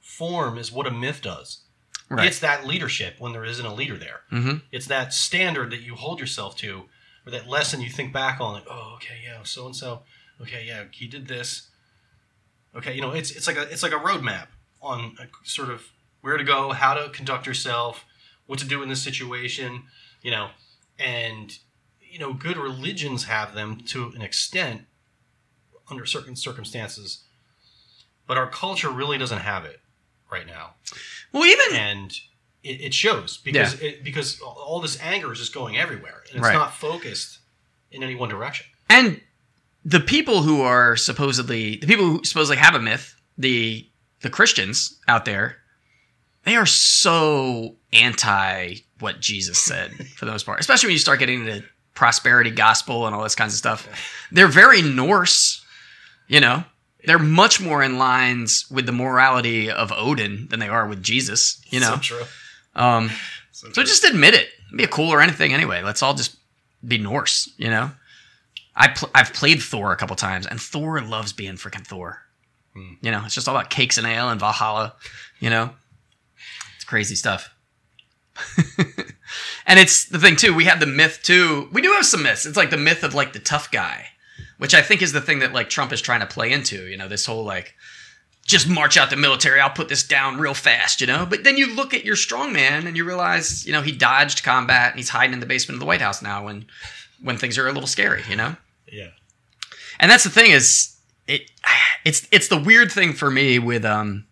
[0.00, 1.60] form, is what a myth does.
[2.08, 2.26] right?
[2.26, 4.20] It's that leadership when there isn't a leader there.
[4.30, 6.84] hmm It's that standard that you hold yourself to,
[7.24, 10.02] or that lesson you think back on, like, oh, okay, yeah, so and so,
[10.40, 11.68] okay, yeah, he did this.
[12.74, 14.46] Okay, you know, it's it's like a it's like a roadmap
[14.82, 15.82] on a sort of
[16.20, 18.04] where to go, how to conduct yourself,
[18.46, 19.84] what to do in this situation,
[20.22, 20.50] you know,
[20.98, 21.58] and
[22.02, 24.82] you know, good religions have them to an extent
[25.90, 27.22] under certain circumstances,
[28.26, 29.80] but our culture really doesn't have it
[30.30, 30.74] right now
[31.32, 32.12] Well, even and
[32.62, 36.46] it, it shows because it, because all this anger is just going everywhere and it's
[36.46, 36.52] Right.
[36.54, 37.38] not focused
[37.90, 38.66] in any one direction.
[38.88, 39.20] and
[39.84, 43.88] the people who are supposedly the people who supposedly have a myth, the
[44.20, 45.56] the Christians out there,
[46.44, 50.60] they are so anti what Jesus said for the most part.
[50.60, 51.64] Especially when you start getting into
[51.94, 53.88] prosperity gospel and all this kinds of stuff.
[54.32, 55.64] They're very Norse,
[56.28, 56.64] you know.
[57.06, 61.60] They're much more in lines with the morality of Odin than they are with Jesus,
[61.70, 61.94] you know.
[61.94, 62.22] so true.
[62.74, 63.10] Um,
[63.52, 64.48] So, So just admit it.
[64.76, 65.82] Be a cool or anything anyway.
[65.82, 66.36] Let's all just
[66.86, 67.90] be Norse, you know?
[68.76, 72.22] I pl- I've played Thor a couple times, and Thor loves being freaking Thor.
[72.74, 72.94] Hmm.
[73.02, 74.94] You know, it's just all about cakes and ale and Valhalla,
[75.40, 75.70] you know?
[76.90, 77.54] Crazy stuff.
[79.64, 80.52] and it's the thing, too.
[80.52, 81.68] We have the myth, too.
[81.70, 82.46] We do have some myths.
[82.46, 84.06] It's like the myth of like the tough guy.
[84.58, 86.88] which I think is the thing that like Trump is trying to play into.
[86.88, 87.74] You know, this whole like
[88.44, 89.60] just march out the military.
[89.60, 91.00] I'll put this down real fast.
[91.00, 93.92] You know, but then you look at your strongman and you realize you know he
[93.92, 96.66] dodged combat and he's hiding in the basement of the White House now when
[97.22, 98.24] when things are a little scary.
[98.28, 98.56] You know.
[98.90, 99.10] Yeah.
[100.00, 100.96] And that's the thing is
[101.28, 101.42] it
[102.04, 104.26] it's it's the weird thing for me with um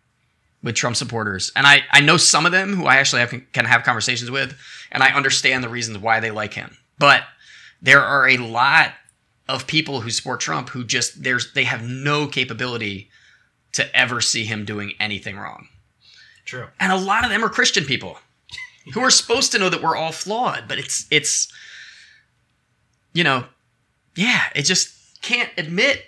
[0.62, 1.52] with Trump supporters.
[1.54, 4.56] And I I know some of them who I actually have, can have conversations with
[4.90, 6.76] and I understand the reasons why they like him.
[6.98, 7.24] But
[7.80, 8.92] there are a lot
[9.48, 13.11] of people who support Trump who just there's they have no capability
[13.72, 15.68] to ever see him doing anything wrong.
[16.44, 16.68] True.
[16.80, 18.18] And a lot of them are Christian people
[18.94, 21.52] who are supposed to know that we're all flawed, but it's it's
[23.12, 23.44] you know,
[24.16, 26.04] yeah, it just can't admit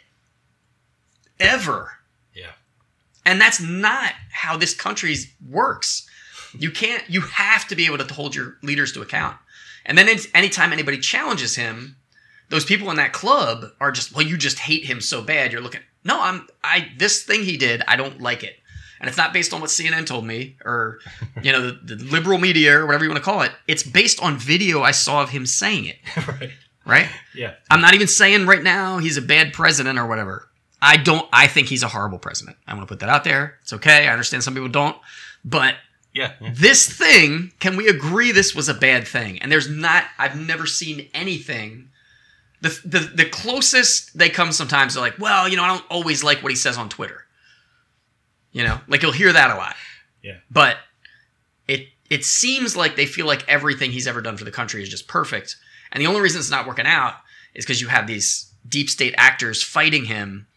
[1.39, 1.93] ever.
[3.25, 5.15] And that's not how this country
[5.49, 6.09] works.
[6.59, 9.37] You can't you have to be able to hold your leaders to account.
[9.85, 11.97] And then it's- anytime anybody challenges him,
[12.49, 15.53] those people in that club are just, well, you just hate him so bad.
[15.53, 18.57] You're looking, no, I'm, I, this thing he did, I don't like it.
[18.99, 20.99] And it's not based on what CNN told me or,
[21.43, 23.53] you know, the, the liberal media or whatever you want to call it.
[23.67, 25.97] It's based on video I saw of him saying it,
[26.29, 26.51] right.
[26.85, 27.09] right?
[27.35, 27.55] Yeah.
[27.71, 30.50] I'm not even saying right now he's a bad president or whatever.
[30.83, 32.57] I don't, I think he's a horrible president.
[32.67, 33.59] I want to put that out there.
[33.63, 34.07] It's okay.
[34.09, 34.97] I understand some people don't.
[35.45, 35.75] But
[36.15, 36.33] Yeah.
[36.41, 36.53] yeah.
[36.55, 39.41] this thing, can we agree this was a bad thing?
[39.43, 41.89] And there's not, I've never seen anything.
[42.63, 46.23] The, the, the closest they come sometimes, they're like, well, you know, I don't always
[46.25, 47.25] like what he says on Twitter.
[48.53, 49.77] You know, like you'll hear that a lot.
[50.23, 50.39] Yeah.
[50.51, 50.77] But
[51.69, 54.89] it it seems like they feel like everything he's ever done for the country is
[54.89, 55.57] just perfect.
[55.93, 57.15] And the only reason it's not working out
[57.55, 60.49] is because you have these deep state actors fighting him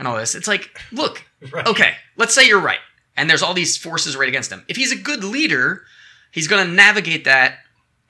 [0.00, 0.34] and all this.
[0.34, 1.22] It's like, look,
[1.52, 1.66] Right.
[1.68, 2.80] okay, let's say you're right,
[3.16, 4.64] and there's all these forces right against him.
[4.66, 5.82] If he's a good leader,
[6.32, 7.58] he's going to navigate that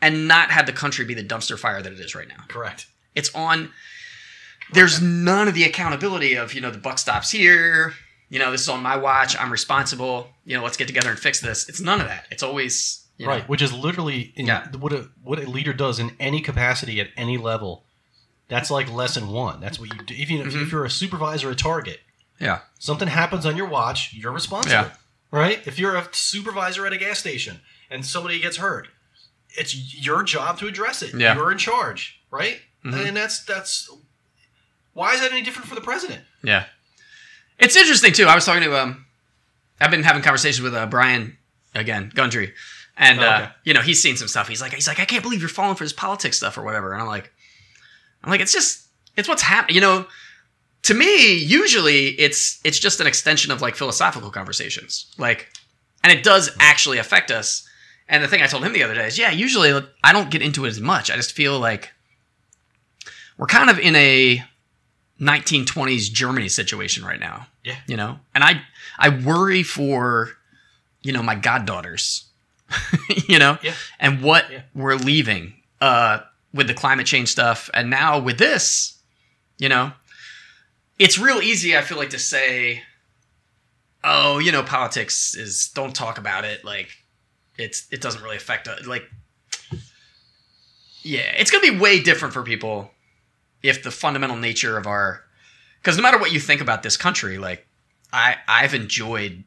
[0.00, 2.44] and not have the country be the dumpster fire that it is right now.
[2.48, 2.86] Correct.
[3.14, 3.70] It's on.
[4.72, 7.92] There's none of the accountability of you know the buck stops here.
[8.28, 9.36] You know this is on my watch.
[9.38, 10.28] I'm responsible.
[10.44, 11.68] You know let's get together and fix this.
[11.68, 12.26] It's none of that.
[12.30, 13.48] It's always you know, Right.
[13.48, 14.68] Which is literally in, Yeah.
[14.78, 17.84] what a what a leader does in any capacity at any level.
[18.50, 19.60] That's like lesson one.
[19.60, 20.12] That's what you do.
[20.14, 20.62] Even if, Mhm.
[20.66, 22.00] if you're a supervisor at Target,
[22.38, 22.60] Yeah.
[22.78, 24.72] something happens on your watch, you're responsible.
[24.74, 24.90] Yeah.
[25.30, 25.66] Right?
[25.66, 28.88] If you're a supervisor at a gas station and somebody gets hurt,
[29.56, 31.14] it's your job to address it.
[31.14, 31.34] Yeah.
[31.36, 32.60] You're in charge, right?
[32.84, 33.06] Mhm.
[33.08, 33.88] And that's that's
[34.92, 36.24] why is that any different for the president?
[36.42, 36.66] Yeah.
[37.58, 38.26] It's interesting too.
[38.26, 39.06] I was talking to um
[39.80, 41.38] I've been having conversations with uh, Brian
[41.74, 42.52] again, Gundry.
[42.96, 44.48] And Oh, uh, you know, he's seen some stuff.
[44.48, 46.92] He's like he's like I can't believe you're falling for this politics stuff or whatever.
[46.92, 47.32] And I'm like
[48.22, 50.06] I'm like it's just it's what's happening, you know,
[50.82, 55.06] to me usually it's it's just an extension of like philosophical conversations.
[55.18, 55.48] Like
[56.02, 57.66] and it does actually affect us.
[58.08, 60.42] And the thing I told him the other day is, yeah, usually I don't get
[60.42, 61.10] into it as much.
[61.10, 61.92] I just feel like
[63.38, 64.42] we're kind of in a
[65.20, 67.46] 1920s Germany situation right now.
[67.64, 67.76] Yeah.
[67.86, 68.18] You know?
[68.34, 68.62] And I
[68.98, 70.30] I worry for
[71.02, 72.24] you know my goddaughters.
[73.28, 73.58] you know?
[73.62, 73.74] Yeah.
[73.98, 74.62] And what Yeah.
[74.74, 76.20] we're leaving uh
[76.52, 78.98] with the climate change stuff and now with this,
[79.58, 79.92] you know.
[80.98, 82.82] It's real easy I feel like to say
[84.02, 86.88] oh, you know, politics is don't talk about it like
[87.58, 89.04] it's it doesn't really affect us like
[91.02, 92.90] yeah, it's going to be way different for people
[93.62, 95.22] if the fundamental nature of our
[95.82, 97.66] because no matter what you think about this country like
[98.12, 99.44] i i've enjoyed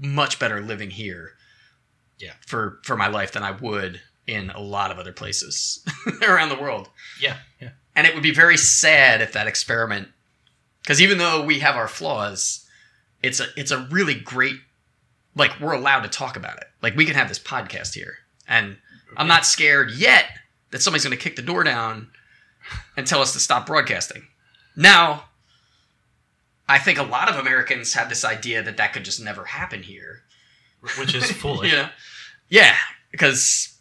[0.00, 1.32] much better living here
[2.18, 2.32] Yeah.
[2.46, 5.84] for for my life than i would in a lot of other places
[6.22, 6.88] around the world
[7.20, 7.36] Yeah.
[7.60, 7.70] Yeah.
[7.94, 10.08] and it would be very sad if that experiment
[10.82, 12.66] because even though we have our flaws
[13.22, 14.56] it's a it's a really great
[15.36, 18.16] like we're allowed to talk about it like we can have this podcast here
[18.48, 18.76] and
[19.16, 20.24] i'm not scared yet
[20.70, 22.08] that somebody's going to kick the door down
[22.96, 24.22] and tell us to stop broadcasting
[24.76, 25.24] now
[26.68, 29.82] i think a lot of americans have this idea that that could just never happen
[29.82, 30.22] here
[30.98, 31.70] Which is foolish.
[31.70, 31.88] you know?
[32.50, 32.76] Yeah,
[33.10, 33.73] because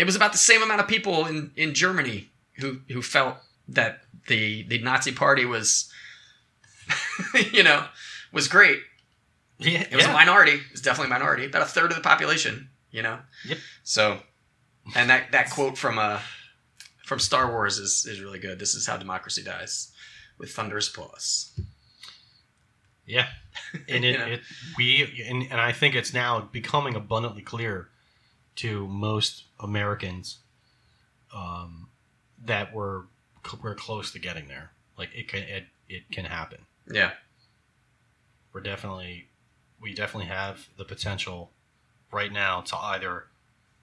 [0.00, 3.36] it was about the same amount of people in, in Germany who who felt
[3.68, 5.90] that the the Nazi party was
[7.52, 7.86] you know
[8.32, 8.80] was great.
[9.58, 9.84] Yeah.
[9.90, 10.52] It was a minority.
[10.52, 11.44] It was definitely a minority.
[11.44, 13.18] About a third of the population, you know?
[13.44, 13.58] Yep.
[13.82, 14.20] So
[14.94, 16.20] and that, that quote from uh
[17.04, 18.58] from Star Wars is, is really good.
[18.58, 19.92] This is how democracy dies.
[20.38, 21.52] With thunderous applause.
[23.04, 23.26] Yeah,
[23.88, 24.26] and it, You know?
[24.26, 24.40] it
[24.78, 27.88] we and, and I think it's now becoming abundantly clear
[28.56, 30.38] to most Americans
[31.34, 31.88] um,
[32.44, 33.02] that we're
[33.62, 34.72] we're close to getting there.
[34.98, 36.58] Like it can it, it can happen.
[36.90, 37.12] Yeah.
[38.52, 39.28] We're definitely
[39.80, 41.50] we definitely have the potential
[42.12, 43.24] right now to either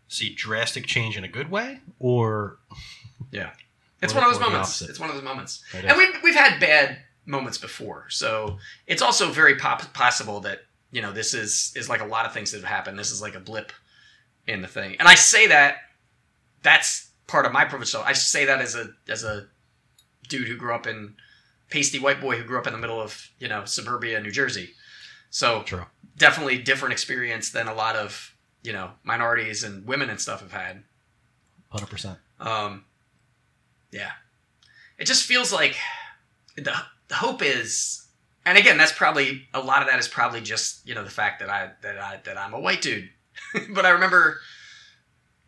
[0.07, 2.57] see drastic change in a good way or
[3.31, 3.51] Yeah.
[4.01, 4.69] It's Or- one of those moments.
[4.69, 4.89] opposite.
[4.91, 5.63] It's one of those moments.
[5.73, 10.59] And we've we've had bad moments before, so it's also very pop- possible that
[10.91, 12.97] you know this is is like a lot of things that have happened.
[12.99, 13.71] This is like a blip
[14.47, 15.77] in the thing, and I say that
[16.63, 17.89] that's part of my privilege.
[17.89, 19.47] So I say that as a as a
[20.27, 21.15] dude who grew up in
[21.69, 24.71] pasty white boy who grew up in the middle of you know suburbia New Jersey.
[25.29, 25.85] So True.
[26.17, 28.33] definitely different experience than a lot of
[28.63, 30.83] you know minorities and women and stuff have had.
[31.69, 32.17] Hundred percent.
[32.39, 32.85] Um,
[33.91, 34.11] yeah,
[34.97, 35.75] it just feels like
[36.55, 36.73] the
[37.07, 38.07] the hope is,
[38.45, 41.39] and again, that's probably a lot of that is probably just you know the fact
[41.39, 43.09] that I that I that I'm a white dude.
[43.69, 44.39] but I remember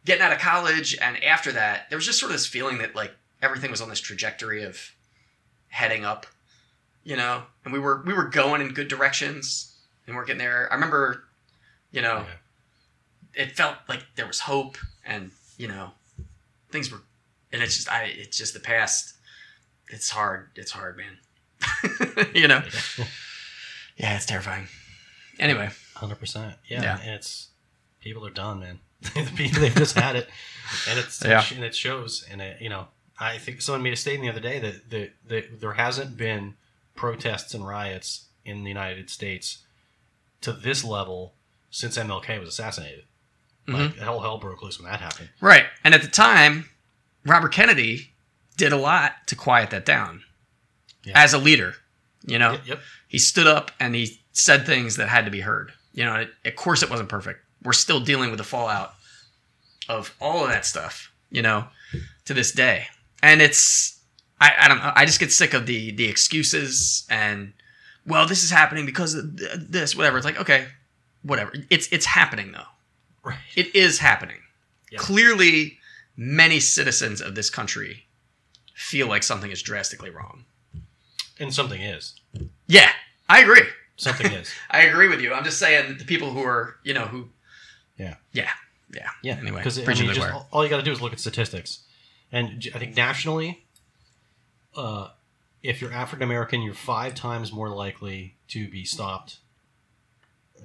[0.05, 2.95] getting out of college, and after that, there was just sort of this feeling that
[2.95, 4.91] like everything was on this trajectory of
[5.69, 6.25] heading up,
[7.03, 9.75] you know, and we were we were going in good directions,
[10.07, 10.67] and we're getting there.
[10.71, 11.23] I remember,
[11.91, 12.25] you know
[13.35, 15.91] it felt like there was hope and you know
[16.71, 17.01] things were
[17.53, 19.13] and it's just i it's just the past
[19.89, 22.61] it's hard it's hard man you know
[23.97, 24.67] yeah it's terrifying
[25.39, 25.69] anyway
[25.99, 26.55] Hundred percent.
[26.65, 26.81] Yeah.
[26.81, 26.99] Yeah.
[27.01, 27.48] And it's
[28.01, 28.79] people are done, man.
[29.15, 30.29] The they've just had it,
[30.89, 31.43] and it's Yeah.
[31.53, 32.25] and it shows.
[32.29, 32.87] And it, you know,
[33.19, 36.55] I think someone made a statement the other day that that, that there hasn't been
[36.95, 39.59] protests and riots in the United States
[40.41, 41.33] to this level
[41.69, 43.03] since MLK was assassinated.
[43.67, 43.99] Like mm-hmm.
[44.01, 45.29] hell, hell broke loose when that happened.
[45.41, 46.65] right and at the time
[47.23, 48.09] robert kennedy
[48.57, 50.23] did a lot to quiet that down
[51.03, 51.13] Yeah.
[51.23, 51.75] as a leader
[52.25, 52.61] you know Yep.
[52.65, 52.79] yep.
[53.07, 55.71] he stood up and he said things that had to be heard.
[55.93, 57.41] You know, it, of course it wasn't perfect.
[57.63, 58.93] We're still dealing with the fallout
[59.87, 61.65] of all of that stuff, you know,
[62.25, 62.87] to this day.
[63.21, 63.99] And it's
[64.39, 67.53] I, I don't know, I just get sick of the the excuses and
[68.05, 69.37] well, this is happening because of
[69.71, 70.17] this, whatever.
[70.17, 70.67] It's like, okay,
[71.21, 71.53] whatever.
[71.69, 72.63] It's it's happening though.
[73.23, 73.37] Right.
[73.55, 74.37] It is happening.
[74.91, 74.99] Yeah.
[74.99, 75.77] Clearly
[76.15, 78.05] many citizens of this country
[78.73, 80.45] feel like something is drastically wrong.
[81.39, 82.15] And something is.
[82.67, 82.91] Yeah,
[83.27, 83.63] I agree.
[83.97, 84.51] Something is.
[84.71, 85.33] I agree with you.
[85.33, 87.29] I'm just saying the people who are, you know, who.
[87.99, 88.15] Yeah.
[88.33, 88.49] Yeah.
[88.91, 89.09] Yeah.
[89.21, 91.81] Yeah, Anyway, because I mean, just, all you got to do is look at statistics,
[92.31, 93.65] and I think nationally,
[94.75, 95.09] uh,
[95.61, 99.37] if you're African American, you're five times more likely to be stopped,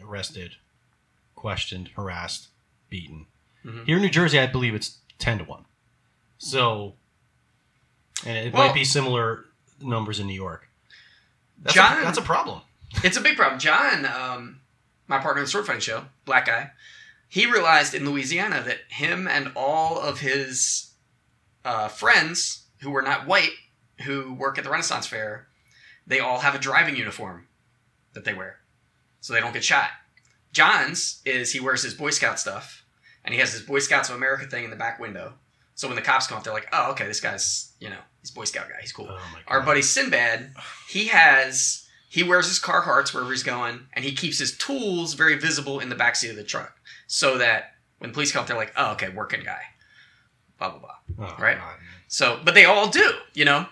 [0.03, 0.53] arrested,
[1.35, 2.49] questioned, harassed,
[2.89, 3.26] beaten.
[3.64, 3.85] Mhm.
[3.87, 5.64] Here in New Jersey, I believe it's ten to one.
[6.39, 6.95] So,
[8.24, 9.45] and it Well- might be similar
[9.80, 10.68] numbers in New York.
[11.59, 12.62] That's, John- a, that's a problem.
[13.03, 13.59] It's a big problem.
[13.61, 14.61] John, um,
[15.09, 16.70] my partner in the sword fighting show, black guy,
[17.35, 20.93] he realized in Louisiana that him and all of his
[21.64, 23.51] uh, friends who were not white,
[24.05, 25.49] who work at the Renaissance Fair,
[26.07, 27.49] they all have a driving uniform
[28.12, 28.61] that they wear,
[29.20, 29.89] so they don't get shot.
[30.53, 32.85] John's is he wears his Boy Scout stuff,
[33.24, 35.32] and he has his Boy Scouts of America thing in the back window.
[35.74, 38.30] So when the cops come up, they're like, "Oh, okay, this guy's you know he's
[38.30, 38.76] Boy Scout guy.
[38.80, 39.39] He's cool." Oh.
[39.49, 40.55] Our buddy Sinbad,
[40.89, 41.84] he has
[42.15, 45.89] he wears his Carhartts wherever he's going, and he keeps his tools very visible in
[45.89, 46.77] the backseat of the truck,
[47.09, 49.62] so that when police come up, they're like, "Oh, okay, working guy."
[50.61, 51.27] Blah blah blah.
[51.27, 51.59] Oh, right?
[51.59, 51.77] God.
[52.07, 53.67] So, but they all do, you know,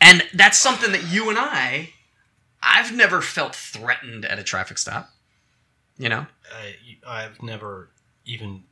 [0.00, 1.90] and that's something that you and I,
[2.60, 5.10] I've never felt threatened at a traffic stop.
[5.96, 6.74] You know, I,
[7.06, 7.90] I've never
[8.26, 8.64] even,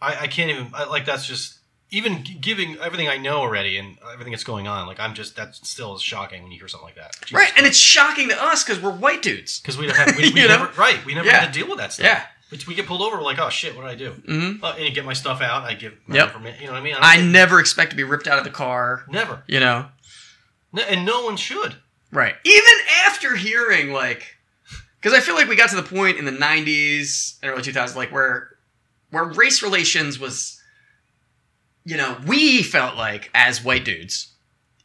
[0.00, 1.58] I, I can't even, I, like, that's just,
[1.94, 5.54] even giving everything I know already and everything that's going on, like, I'm just, that
[5.54, 7.12] still is shocking when you hear something like that.
[7.20, 7.48] Jesus right?
[7.48, 7.68] And Christ.
[7.68, 9.60] it's shocking to us because we're white dudes.
[9.60, 10.56] because we don't have, we, we You know?
[10.64, 11.40] never, right, we never Yeah.
[11.40, 12.04] had to deal with that stuff.
[12.06, 12.22] Yeah.
[12.50, 14.10] We, we get pulled over, we're like, oh shit, what did I do?
[14.12, 14.64] Mm-hmm.
[14.64, 16.26] Uh, and you get my stuff out, I give my Yep.
[16.28, 16.94] information, you know what I mean?
[17.00, 19.04] I don't- never expect to be ripped out of the car.
[19.08, 19.42] never.
[19.46, 19.86] You know,
[20.72, 21.76] No, and no one should.
[22.12, 22.34] Right.
[22.44, 22.72] Even
[23.06, 24.36] after hearing like,
[25.00, 27.94] because I feel like we got to the point in the '90s and early 2000s,
[27.96, 28.50] like where
[29.10, 30.60] where race relations was,
[31.84, 34.28] you know, we felt like as white dudes,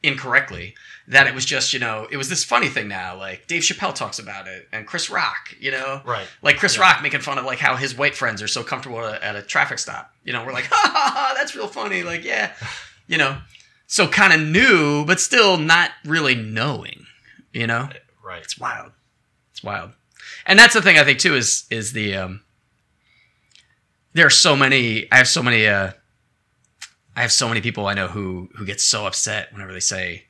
[0.04, 0.76] incorrectly,
[1.08, 3.18] that it was just you know it was this funny thing now.
[3.18, 6.28] Like Dave Chappelle talks about it, and Chris Rock, you know, Right.
[6.42, 6.84] like Chris Yeah.
[6.84, 9.36] Rock making fun of like how his white friends are so comfortable at a, at
[9.36, 10.14] a traffic stop.
[10.24, 12.04] You know, we're like, ha ha ha, that's real funny.
[12.04, 12.54] Like, yeah,
[13.08, 13.38] you know,
[13.88, 17.06] so kind of new, but still not really knowing.
[17.54, 17.90] You know,
[18.24, 18.44] Right.
[18.44, 18.92] it's wild.
[19.52, 19.92] It's wild,
[20.46, 22.42] and that's the thing I think too is is the um.
[24.14, 25.12] There are so many.
[25.12, 25.66] I have so many.
[25.68, 25.92] uh
[27.20, 30.24] I have so many people I know who who get so upset whenever they say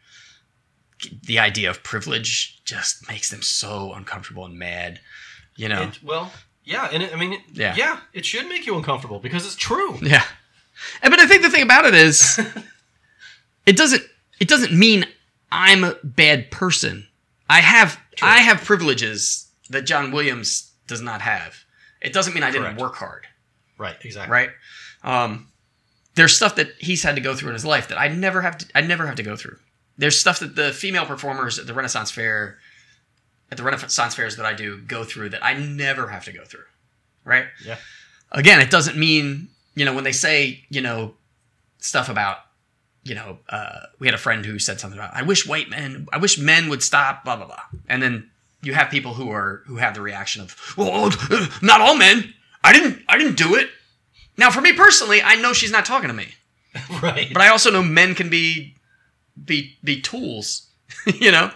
[1.24, 5.00] the idea of privilege just makes them so uncomfortable and mad.
[5.56, 6.34] You know, It- well,
[6.64, 7.76] yeah, and it, I mean, it, Yeah.
[7.76, 9.98] yeah, it should make you uncomfortable because it's true.
[10.02, 10.24] Yeah.
[11.02, 12.40] And, but I think the thing about it is
[13.68, 14.02] it doesn't
[14.40, 15.06] it doesn't mean
[15.52, 17.08] I'm a bad person.
[17.50, 18.28] I have True.
[18.28, 21.56] I have privileges that John Williams does not have.
[22.02, 23.28] It doesn't mean I didn't work hard,
[23.78, 23.98] Right.
[24.04, 24.32] Exactly.
[24.32, 24.50] right?
[25.04, 25.46] Um
[26.20, 28.58] there's stuff that he's had to go through in his life that I never have
[28.60, 29.58] to I never have to go through.
[29.98, 32.58] There's stuff that the female performers at the Renaissance Fair
[33.52, 36.44] at the Renaissance fairs that I do go through that I never have to go
[36.46, 36.66] through.
[37.26, 37.46] Right?
[37.66, 37.78] Yeah.
[38.32, 41.16] Again, it doesn't mean, you know, when they say, you know,
[41.80, 42.38] stuff about
[43.04, 46.08] you know, uh, we had a friend who said something about, I wish white men,
[46.12, 47.64] I wish men would stop, blah, blah, blah.
[47.88, 48.30] And then
[48.62, 52.34] you have people who are, who have the reaction of, well, uh, not all men.
[52.64, 53.70] I didn't, I didn't do it.
[54.40, 56.30] Now, for me personally, I know she's not talking to me,
[57.02, 57.28] right.
[57.34, 58.76] but I also know men can be,
[59.44, 60.68] be, be tools,
[61.06, 61.52] you know?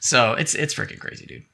[0.00, 1.44] So it's, it's freaking crazy, dude.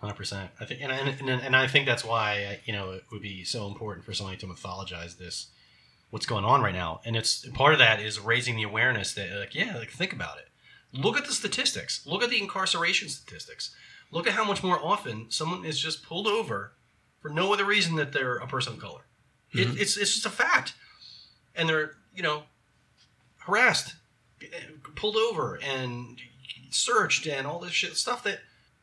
[0.00, 0.50] Hundred percent.
[0.60, 3.66] I think, and, and and I think that's why you know it would be so
[3.66, 5.46] important for somebody to mythologize this,
[6.10, 9.30] what's going on right now, and it's part of that is raising the awareness that
[9.30, 10.48] like yeah, like think about it.
[10.92, 12.06] Look at the statistics.
[12.06, 13.74] Look at the incarceration statistics.
[14.10, 16.72] Look at how much more often someone is just pulled over
[17.22, 19.06] for no other reason that they're a person of color.
[19.54, 19.78] It, Mhm.
[19.80, 20.74] it's it's just a fact,
[21.54, 22.44] and they're you know
[23.38, 23.94] harassed,
[24.96, 26.18] pulled over, and
[26.70, 28.40] searched, and all this shit stuff that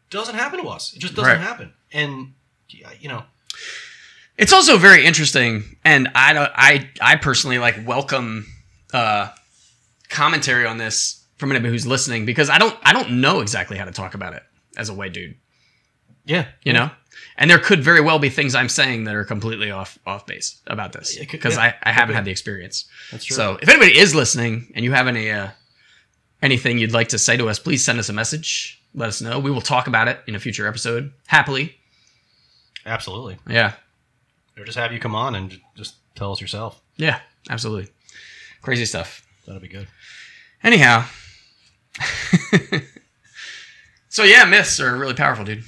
[0.10, 0.94] doesn't happen to us.
[0.94, 1.42] It just doesn't Right.
[1.42, 2.34] happen, and
[2.70, 3.26] you know,
[4.38, 8.48] It's also very interesting, and I don't, I, I personally like welcome
[8.94, 9.30] uh,
[10.10, 13.86] commentary on this from anybody who's listening because I don't, I don't know exactly how
[13.86, 14.44] to talk about it
[14.78, 15.36] as a white dude,
[16.26, 16.90] yeah, you know.
[17.42, 20.62] And there could very well be things I'm saying that are completely off off base
[20.68, 22.16] about this because yeah, I, I haven't be.
[22.16, 22.86] had the experience.
[23.12, 23.36] that's true.
[23.36, 25.48] So if anybody is listening and you have any uh,
[26.44, 28.80] anything you'd like to say to us, please send us a message.
[28.94, 29.40] Let us know.
[29.40, 31.76] We will talk about it in a future episode happily.
[32.86, 33.74] absolutely, Yeah.
[34.56, 36.80] or just have you come on and just tell us yourself.
[36.98, 37.20] Yeah.
[37.50, 37.92] Absolutely.
[38.62, 39.26] Crazy stuff.
[39.48, 39.88] That'll be good.
[40.64, 41.06] Anyhow.
[44.10, 45.64] so yeah, myths are really powerful, dude.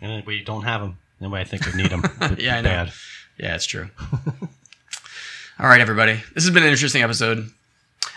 [0.00, 0.98] And we don't have them.
[1.20, 2.02] Then I think we need them.
[2.38, 2.86] Yeah, I know.
[3.38, 3.88] Yeah, it's true.
[5.60, 6.14] All right, everybody.
[6.34, 7.48] This has been an interesting episode.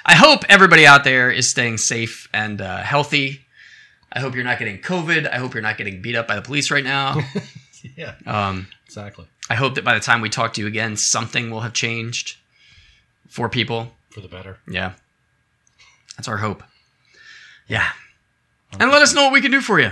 [0.06, 3.42] I hope everybody out there is staying safe and uh, healthy.
[4.14, 5.32] I hope you're not getting COVID.
[5.32, 7.18] I hope you're not getting beat up by the police right now.
[7.96, 9.26] yeah, Um, exactly.
[9.50, 12.38] I hope that by the time we talk to you again, something will have changed
[13.28, 13.92] for people.
[14.12, 14.58] For the better.
[14.70, 14.94] Yeah.
[16.18, 16.64] That's our hope.
[17.68, 17.90] Yeah.
[18.80, 19.92] And let us know what we can do for you.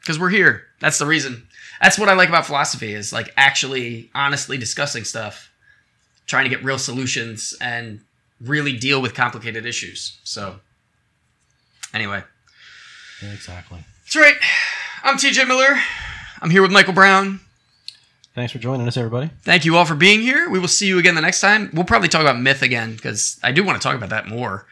[0.00, 0.64] Because we're here.
[0.80, 1.45] That's the reason.
[1.80, 5.50] That's what I like about philosophy is like actually honestly discussing stuff,
[6.26, 8.00] trying to get real solutions and
[8.40, 10.18] really deal with complicated issues.
[10.24, 10.56] So
[11.94, 12.22] anyway,
[13.22, 13.84] Yeah, exactly.
[14.04, 14.36] that's right.
[15.02, 15.76] I'm TJ Miller.
[16.42, 17.40] I'm here with Michael Brown.
[18.34, 19.30] Thanks for joining us, everybody.
[19.44, 20.50] Thank you all for being here.
[20.50, 21.70] We will see you again the next time.
[21.72, 24.66] We'll probably talk about myth again because I do want to talk about that more.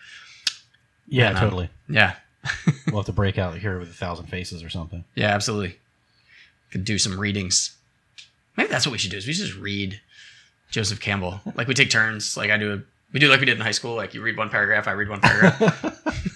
[1.09, 1.71] Yeah, And, um, totally.
[1.89, 2.15] Yeah.
[2.89, 5.05] We'll have to break out Hero with a Thousand Faces or something.
[5.15, 5.79] Yeah, absolutely.
[6.75, 7.77] Could do some readings.
[8.57, 9.17] Maybe that's what we should do.
[9.17, 10.01] Is we should just read
[10.73, 11.41] Joseph Campbell.
[11.55, 12.37] Like we take turns.
[12.37, 12.83] Like I do.
[13.13, 13.95] We do like we did in high school.
[13.95, 16.03] Like you read one paragraph, I read one paragraph.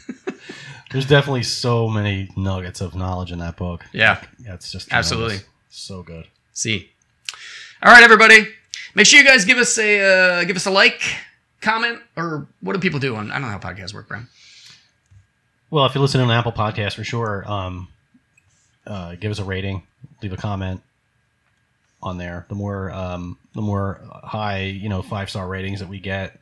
[0.92, 3.84] There's definitely so many nuggets of knowledge in that book.
[3.92, 4.22] yeah.
[4.38, 5.38] Yeah, it's just Absolutely.
[5.70, 6.28] so good.
[6.52, 6.88] See.
[7.82, 8.46] All right, everybody.
[8.94, 11.02] Make sure you guys give us a uh, give us a like,
[11.60, 13.32] comment, or what do people do on?
[13.32, 14.28] I don't know how podcasts work, Bram.
[15.68, 17.88] Well, if you listen on Apple Podcast, for sure, um,
[18.88, 19.82] uh, give us a rating,
[20.22, 20.82] leave a comment
[22.02, 22.46] on there.
[22.48, 26.38] The more, um, the more high, you know, five star ratings that we get,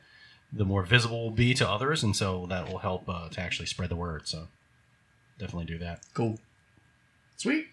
[0.53, 3.65] the more visible we'll be to others, and so that will help uh, to actually
[3.65, 4.27] spread the word.
[4.27, 4.47] So
[5.37, 6.01] definitely do that.
[6.13, 6.39] Cool.
[7.35, 7.67] Sweet.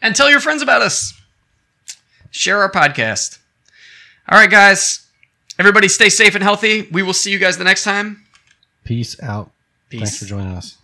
[0.00, 1.14] And tell your friends about us.
[2.30, 3.38] Share our podcast.
[4.28, 5.06] All right, guys.
[5.58, 6.88] Everybody stay safe and healthy.
[6.90, 8.24] We will see you guys the next time.
[8.84, 9.50] Peace out.
[9.88, 10.00] Peace.
[10.00, 10.78] Thanks for joining us.